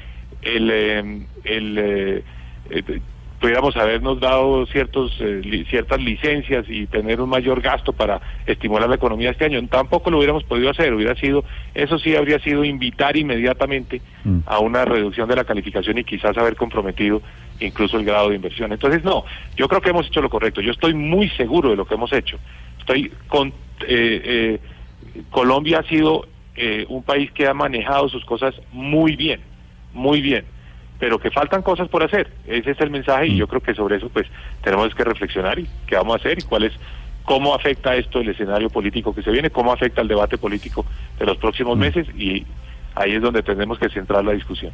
el, 0.42 0.70
eh, 0.72 1.28
el, 1.44 1.78
eh, 1.78 2.24
eh, 2.70 3.00
pudiéramos 3.39 3.75
habernos 3.78 4.20
dado 4.20 4.66
ciertos 4.68 5.16
eh, 5.20 5.42
li- 5.44 5.66
ciertas 5.66 6.01
licencias 6.01 6.66
y 6.68 6.88
tener 6.88 7.22
un 7.22 7.30
mayor 7.30 7.62
gasto 7.62 7.94
para 7.94 8.22
estimular 8.46 8.89
la 8.89 8.96
economía 8.96 9.32
este 9.32 9.46
año. 9.46 9.66
Tampoco 9.68 10.12
lo 10.12 10.18
hubiéramos 10.18 10.44
podido 10.44 10.70
hacer, 10.70 10.94
hubiera 10.94 11.16
sido, 11.16 11.46
eso 11.74 11.98
sí 12.00 12.16
habría 12.16 12.39
sido 12.39 12.63
invitar 12.63 13.16
inmediatamente 13.18 14.01
Mm. 14.25 14.39
a 14.46 14.60
una 14.60 14.84
reducción 14.84 15.30
de 15.30 15.38
la 15.38 15.46
calificación 15.46 15.98
y 15.98 16.04
quizás 16.04 16.38
haber 16.38 16.56
comprometido 16.58 17.22
incluso 17.62 17.98
el 17.98 18.06
grado 18.06 18.30
de 18.30 18.36
inversión. 18.36 18.72
Entonces, 18.74 19.04
no, 19.04 19.24
yo 19.56 19.68
creo 19.70 19.82
que 19.82 19.89
hemos 19.89 20.08
hecho 20.08 20.22
lo 20.22 20.30
correcto. 20.30 20.60
Yo 20.62 20.72
estoy 20.72 20.94
muy 20.94 21.30
seguro 21.30 21.70
de 21.70 21.75
lo 21.78 21.86
que 21.86 21.96
hemos 21.96 22.12
hecho. 22.13 22.38
Estoy 22.80 23.12
con 23.28 23.50
eh, 23.88 24.22
eh, 24.25 24.60
Colombia 25.30 25.80
ha 25.80 25.84
sido 25.84 26.28
eh, 26.56 26.86
un 26.89 27.03
país 27.03 27.32
que 27.32 27.48
ha 27.48 27.53
manejado 27.53 28.10
sus 28.10 28.25
cosas 28.25 28.56
muy 28.72 29.15
bien, 29.15 29.41
muy 29.94 30.22
bien, 30.22 30.46
pero 31.00 31.20
que 31.20 31.32
faltan 31.32 31.62
cosas 31.62 31.88
por 31.88 32.03
hacer. 32.03 32.32
Ese 32.48 32.72
es 32.72 32.82
el 32.82 32.89
mensaje 32.89 33.27
y 33.27 33.38
yo 33.38 33.48
creo 33.48 33.62
que 33.62 33.74
sobre 33.74 33.98
eso 33.98 34.10
pues 34.10 34.27
tenemos 34.62 34.94
que 34.94 35.03
reflexionar 35.03 35.60
y 35.60 35.68
qué 35.88 35.96
vamos 35.96 36.13
a 36.13 36.18
hacer 36.18 36.39
y 36.39 36.44
cuál 36.44 36.63
es 36.63 36.74
cómo 37.24 37.53
afecta 37.53 37.96
esto 37.96 38.22
el 38.22 38.29
escenario 38.29 38.70
político 38.70 39.13
que 39.13 39.22
se 39.22 39.32
viene, 39.32 39.51
cómo 39.51 39.72
afecta 39.72 40.01
el 40.01 40.08
debate 40.08 40.38
político 40.38 40.86
de 41.20 41.25
los 41.25 41.38
próximos 41.38 41.77
meses 41.77 42.08
y 42.18 42.46
ahí 42.96 43.13
es 43.13 43.22
donde 43.22 43.44
tenemos 43.44 43.77
que 43.77 43.89
centrar 43.89 44.25
la 44.25 44.32
discusión. 44.32 44.74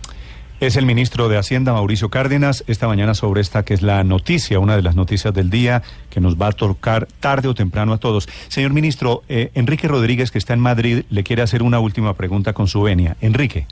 Es 0.61 0.77
el 0.77 0.85
ministro 0.85 1.27
de 1.27 1.37
Hacienda, 1.37 1.73
Mauricio 1.73 2.09
Cárdenas, 2.09 2.63
esta 2.67 2.87
mañana 2.87 3.13
sobre 3.13 3.41
esta 3.41 3.65
que 3.65 3.73
es 3.73 3.81
la 3.81 4.05
noticia, 4.05 4.57
una 4.57 4.77
de 4.77 4.81
las 4.81 4.95
noticias 4.95 5.33
del 5.33 5.49
día 5.49 5.83
que 6.09 6.21
nos 6.21 6.39
va 6.41 6.47
a 6.47 6.51
tocar 6.53 7.09
tarde 7.19 7.49
o 7.49 7.53
temprano 7.53 7.91
a 7.91 7.97
todos. 7.97 8.29
Señor 8.47 8.71
ministro, 8.71 9.23
eh, 9.27 9.51
Enrique 9.53 9.89
Rodríguez, 9.89 10.31
que 10.31 10.37
está 10.37 10.53
en 10.53 10.61
Madrid, 10.61 11.03
le 11.09 11.23
quiere 11.25 11.41
hacer 11.41 11.61
una 11.61 11.79
última 11.79 12.13
pregunta 12.13 12.53
con 12.53 12.69
su 12.69 12.81
venia. 12.81 13.17
Enrique. 13.19 13.67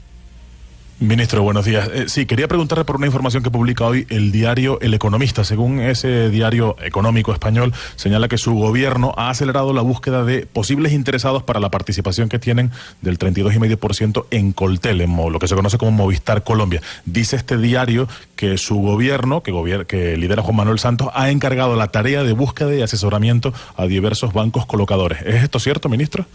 Ministro, 1.00 1.41
buenos 1.43 1.65
días. 1.65 1.89
Eh, 1.93 2.05
sí, 2.07 2.25
quería 2.25 2.47
preguntarle 2.47 2.85
por 2.85 2.95
una 2.95 3.07
información 3.07 3.43
que 3.43 3.50
publica 3.51 3.83
hoy 3.85 4.05
el 4.09 4.31
diario 4.31 4.79
El 4.79 4.93
Economista. 4.93 5.43
Según 5.43 5.79
ese 5.81 6.29
diario 6.29 6.77
económico 6.81 7.33
español, 7.33 7.73
señala 7.97 8.29
que 8.29 8.38
su 8.38 8.53
gobierno 8.53 9.13
ha 9.17 9.29
acelerado 9.29 9.73
la 9.73 9.81
búsqueda 9.81 10.23
de 10.23 10.45
posibles 10.45 10.93
interesados 10.93 11.43
para 11.43 11.59
la 11.59 11.69
participación 11.69 12.29
que 12.29 12.39
tienen 12.39 12.71
del 13.01 13.17
32,5% 13.19 14.27
en 14.31 14.53
Coltel, 14.53 15.01
en 15.01 15.13
lo 15.17 15.39
que 15.39 15.47
se 15.50 15.55
conoce 15.55 15.77
como 15.77 15.91
Movistar 15.91 16.43
Colombia. 16.43 16.81
Dice 17.05 17.35
este 17.35 17.57
diario 17.57 18.07
que 18.38 18.57
su 18.57 18.75
gobierno, 18.77 19.41
que, 19.43 19.51
gobier- 19.51 19.85
que 19.88 20.15
lidera 20.15 20.41
Juan 20.43 20.55
Manuel 20.55 20.79
Santos, 20.79 21.09
ha 21.15 21.31
encargado 21.31 21.75
la 21.75 21.88
tarea 21.88 22.23
de 22.23 22.31
búsqueda 22.33 22.73
y 22.75 22.81
asesoramiento 22.81 23.51
a 23.75 23.88
diversos 23.88 24.31
bancos 24.31 24.65
colocadores. 24.67 25.21
¿Es 25.23 25.43
esto 25.43 25.59
cierto, 25.59 25.89
ministro? 25.89 26.25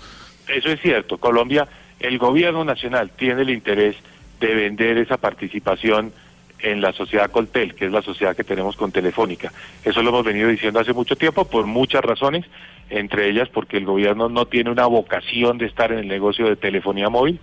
Eso 0.46 0.68
es 0.68 0.80
cierto. 0.82 1.16
Colombia, 1.16 1.66
el 2.00 2.18
gobierno 2.18 2.64
nacional 2.66 3.10
tiene 3.16 3.42
el 3.42 3.50
interés 3.50 3.96
de 4.40 4.54
vender 4.54 4.98
esa 4.98 5.16
participación 5.16 6.12
en 6.60 6.80
la 6.80 6.92
sociedad 6.92 7.30
Coltel, 7.30 7.74
que 7.74 7.86
es 7.86 7.92
la 7.92 8.02
sociedad 8.02 8.36
que 8.36 8.44
tenemos 8.44 8.76
con 8.76 8.92
Telefónica. 8.92 9.52
Eso 9.84 10.02
lo 10.02 10.10
hemos 10.10 10.24
venido 10.24 10.48
diciendo 10.48 10.80
hace 10.80 10.92
mucho 10.92 11.16
tiempo 11.16 11.44
por 11.44 11.66
muchas 11.66 12.02
razones, 12.04 12.44
entre 12.90 13.28
ellas 13.28 13.48
porque 13.48 13.76
el 13.76 13.84
gobierno 13.84 14.28
no 14.28 14.46
tiene 14.46 14.70
una 14.70 14.86
vocación 14.86 15.58
de 15.58 15.66
estar 15.66 15.92
en 15.92 16.00
el 16.00 16.08
negocio 16.08 16.46
de 16.46 16.56
telefonía 16.56 17.08
móvil 17.08 17.38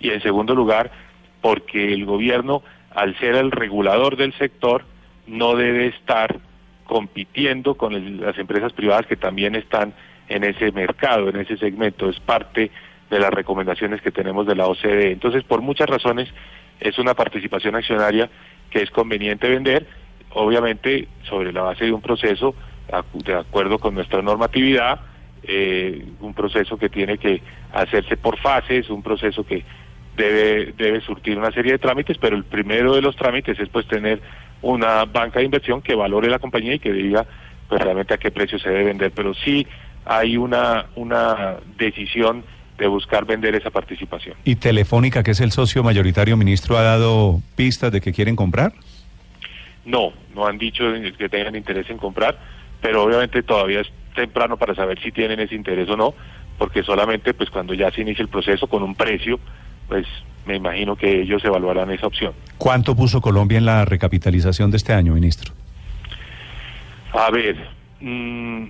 y 0.00 0.10
en 0.10 0.22
segundo 0.22 0.54
lugar 0.54 0.90
porque 1.40 1.92
el 1.92 2.06
gobierno, 2.06 2.62
al 2.94 3.18
ser 3.18 3.34
el 3.34 3.50
regulador 3.50 4.16
del 4.16 4.32
sector, 4.34 4.84
no 5.26 5.56
debe 5.56 5.88
estar 5.88 6.38
compitiendo 6.84 7.74
con 7.74 8.20
las 8.20 8.38
empresas 8.38 8.72
privadas 8.72 9.06
que 9.06 9.16
también 9.16 9.54
están 9.54 9.94
en 10.28 10.44
ese 10.44 10.72
mercado, 10.72 11.28
en 11.28 11.36
ese 11.36 11.56
segmento. 11.56 12.08
Es 12.08 12.20
parte 12.20 12.70
de 13.14 13.20
las 13.20 13.30
recomendaciones 13.32 14.02
que 14.02 14.10
tenemos 14.10 14.44
de 14.44 14.56
la 14.56 14.66
OCDE. 14.66 15.12
Entonces, 15.12 15.44
por 15.44 15.62
muchas 15.62 15.88
razones, 15.88 16.28
es 16.80 16.98
una 16.98 17.14
participación 17.14 17.76
accionaria 17.76 18.28
que 18.70 18.82
es 18.82 18.90
conveniente 18.90 19.48
vender, 19.48 19.86
obviamente 20.30 21.06
sobre 21.22 21.52
la 21.52 21.62
base 21.62 21.84
de 21.84 21.92
un 21.92 22.00
proceso 22.00 22.56
de 23.14 23.34
acuerdo 23.34 23.78
con 23.78 23.94
nuestra 23.94 24.20
normatividad, 24.20 25.00
eh, 25.44 26.04
un 26.20 26.34
proceso 26.34 26.76
que 26.76 26.88
tiene 26.88 27.16
que 27.18 27.40
hacerse 27.72 28.16
por 28.16 28.36
fases, 28.38 28.90
un 28.90 29.04
proceso 29.04 29.46
que 29.46 29.64
debe, 30.16 30.74
debe 30.76 31.00
surtir 31.00 31.38
una 31.38 31.52
serie 31.52 31.72
de 31.72 31.78
trámites, 31.78 32.18
pero 32.18 32.34
el 32.34 32.44
primero 32.44 32.96
de 32.96 33.00
los 33.00 33.14
trámites 33.14 33.60
es 33.60 33.68
pues 33.68 33.86
tener 33.86 34.20
una 34.60 35.04
banca 35.04 35.38
de 35.38 35.44
inversión 35.44 35.82
que 35.82 35.94
valore 35.94 36.28
la 36.28 36.40
compañía 36.40 36.74
y 36.74 36.78
que 36.80 36.92
diga 36.92 37.24
pues 37.68 37.80
realmente 37.80 38.12
a 38.12 38.18
qué 38.18 38.32
precio 38.32 38.58
se 38.58 38.70
debe 38.70 38.86
vender, 38.86 39.12
pero 39.14 39.34
sí 39.34 39.68
hay 40.04 40.36
una, 40.36 40.86
una 40.96 41.58
decisión 41.78 42.44
de 42.78 42.86
buscar 42.86 43.24
vender 43.24 43.54
esa 43.54 43.70
participación. 43.70 44.36
¿Y 44.44 44.56
Telefónica, 44.56 45.22
que 45.22 45.30
es 45.30 45.40
el 45.40 45.52
socio 45.52 45.82
mayoritario, 45.82 46.36
ministro, 46.36 46.76
ha 46.76 46.82
dado 46.82 47.40
pistas 47.56 47.92
de 47.92 48.00
que 48.00 48.12
quieren 48.12 48.36
comprar? 48.36 48.72
No, 49.84 50.12
no 50.34 50.46
han 50.46 50.58
dicho 50.58 50.84
que 51.16 51.28
tengan 51.28 51.54
interés 51.54 51.88
en 51.90 51.98
comprar, 51.98 52.38
pero 52.80 53.04
obviamente 53.04 53.42
todavía 53.42 53.80
es 53.80 53.88
temprano 54.14 54.56
para 54.56 54.74
saber 54.74 55.00
si 55.00 55.12
tienen 55.12 55.40
ese 55.40 55.54
interés 55.54 55.88
o 55.88 55.96
no, 55.96 56.14
porque 56.58 56.82
solamente 56.82 57.34
pues 57.34 57.50
cuando 57.50 57.74
ya 57.74 57.90
se 57.90 58.00
inicie 58.00 58.22
el 58.22 58.28
proceso 58.28 58.66
con 58.66 58.82
un 58.82 58.94
precio, 58.94 59.38
pues 59.88 60.06
me 60.46 60.56
imagino 60.56 60.96
que 60.96 61.22
ellos 61.22 61.44
evaluarán 61.44 61.90
esa 61.90 62.06
opción. 62.06 62.32
¿Cuánto 62.58 62.94
puso 62.94 63.20
Colombia 63.20 63.58
en 63.58 63.66
la 63.66 63.84
recapitalización 63.84 64.70
de 64.70 64.76
este 64.76 64.92
año, 64.92 65.14
ministro? 65.14 65.52
A 67.12 67.30
ver, 67.30 67.56
mm, 68.00 68.64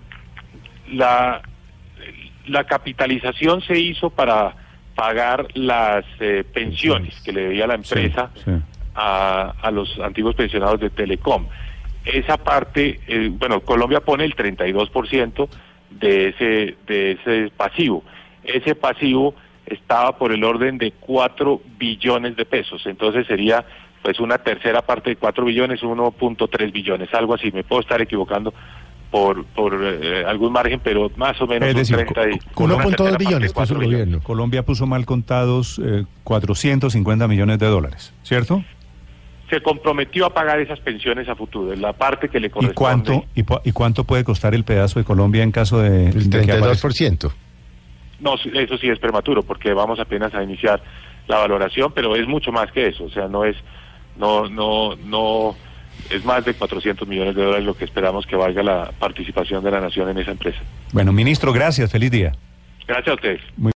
la, 0.93 1.43
la 2.47 2.65
capitalización 2.65 3.61
se 3.63 3.79
hizo 3.79 4.11
para 4.11 4.55
pagar 4.95 5.49
las 5.55 6.05
eh, 6.21 6.45
pensiones 6.53 7.21
que 7.23 7.33
le 7.33 7.43
debía 7.43 7.67
la 7.67 7.75
empresa 7.75 8.31
Sí, 8.35 8.43
sí. 8.45 8.51
a, 8.95 9.55
a 9.61 9.71
los 9.71 9.99
antiguos 9.99 10.35
pensionados 10.35 10.81
de 10.81 10.91
Telecom. 10.91 11.47
Esa 12.05 12.37
parte, 12.37 13.01
eh, 13.09 13.31
bueno, 13.33 13.61
Colombia 13.61 14.01
pone 14.01 14.25
el 14.25 14.37
32% 14.37 15.49
de 15.91 16.29
ese, 16.29 16.77
de 16.87 17.13
ese 17.13 17.51
pasivo. 17.57 18.05
Ese 18.45 18.75
pasivo 18.75 19.35
estaba 19.67 20.19
por 20.19 20.33
el 20.33 20.45
orden 20.45 20.77
de 20.79 20.93
4 20.93 21.63
billones 21.79 22.37
de 22.37 22.45
pesos, 22.45 22.85
entonces 22.87 23.27
sería 23.27 23.65
pues 24.03 24.21
una 24.21 24.37
tercera 24.37 24.83
parte 24.83 25.09
de 25.11 25.17
4 25.17 25.47
billones, 25.47 25.83
1.3 25.83 26.73
billones, 26.73 27.13
algo 27.15 27.33
así, 27.33 27.51
me 27.53 27.65
puedo 27.65 27.81
estar 27.81 28.03
equivocando 28.03 28.53
por, 29.15 29.45
por 29.45 29.79
eh, 29.81 30.25
algún 30.27 30.53
margen, 30.53 30.81
pero 30.83 31.09
más 31.15 31.41
o 31.41 31.47
menos 31.47 31.69
Es 31.69 31.75
un 31.77 31.79
decir, 31.79 31.97
30 31.99 32.31
y- 32.31 32.39
co- 32.53 32.65
una 32.65 32.75
1.2 32.75 32.79
tercera 32.83 32.97
parte 32.97 33.13
de 33.13 33.25
billones 33.25 33.53
puso 33.53 33.55
4 33.75 33.77
el 33.81 33.85
gobierno. 33.85 34.21
Colombia 34.25 34.65
puso 34.65 34.87
mal 34.89 35.07
contados 35.07 35.81
eh, 35.85 36.05
450 36.25 37.29
millones 37.29 37.61
de 37.61 37.67
dólares, 37.69 38.13
¿cierto? 38.25 38.65
Se 39.51 39.61
comprometió 39.63 40.27
a 40.27 40.35
pagar 40.35 40.59
esas 40.59 40.81
pensiones 40.81 41.29
a 41.29 41.37
futuro, 41.37 41.73
es 41.73 41.79
la 41.79 41.93
parte 41.93 42.29
que 42.29 42.41
le 42.41 42.49
¿Y 42.49 42.51
corresponde. 42.51 42.75
cuánto, 42.75 43.25
y, 43.37 43.45
pu- 43.45 43.61
y 43.63 43.71
cuánto 43.71 44.03
puede 44.03 44.25
costar 44.25 44.53
el 44.53 44.65
pedazo 44.65 44.99
de 44.99 45.05
Colombia 45.05 45.45
en 45.45 45.53
caso 45.53 45.79
de, 45.79 46.09
El 46.09 46.29
de 46.29 46.45
que 46.45 46.51
aparezca? 46.51 46.89
32%. 46.89 47.33
No, 48.19 48.37
sí, 48.37 48.51
eso 48.53 48.77
sí 48.79 48.89
es 48.89 48.99
prematuro 48.99 49.45
porque 49.45 49.73
vamos 49.75 50.01
apenas 50.01 50.35
a 50.35 50.43
iniciar 50.43 50.83
la 51.29 51.39
valoración, 51.39 51.93
pero 51.95 52.17
es 52.17 52.27
mucho 52.27 52.51
más 52.51 52.73
que 52.73 52.89
eso, 52.89 53.05
o 53.05 53.11
sea, 53.11 53.29
no 53.29 53.45
es, 53.45 53.55
no, 54.19 54.49
no, 54.49 54.97
no, 54.97 55.55
es 56.11 56.25
más 56.25 56.45
de 56.45 56.55
400 56.55 57.07
millones 57.09 57.35
de 57.35 57.43
dólares 57.43 57.65
lo 57.65 57.75
que 57.75 57.85
esperamos 57.85 58.27
que 58.27 58.37
valga 58.37 58.63
la 58.63 58.93
participación 58.99 59.65
de 59.65 59.71
la 59.71 59.81
nación 59.81 60.09
en 60.09 60.19
esa 60.19 60.33
empresa. 60.33 60.61
Bueno, 60.93 61.13
ministro, 61.13 61.53
gracias. 61.53 61.91
Feliz 61.91 62.11
día. 62.11 62.33
Gracias 62.87 63.09
a 63.09 63.15
ustedes. 63.15 63.41
Muy 63.57 63.73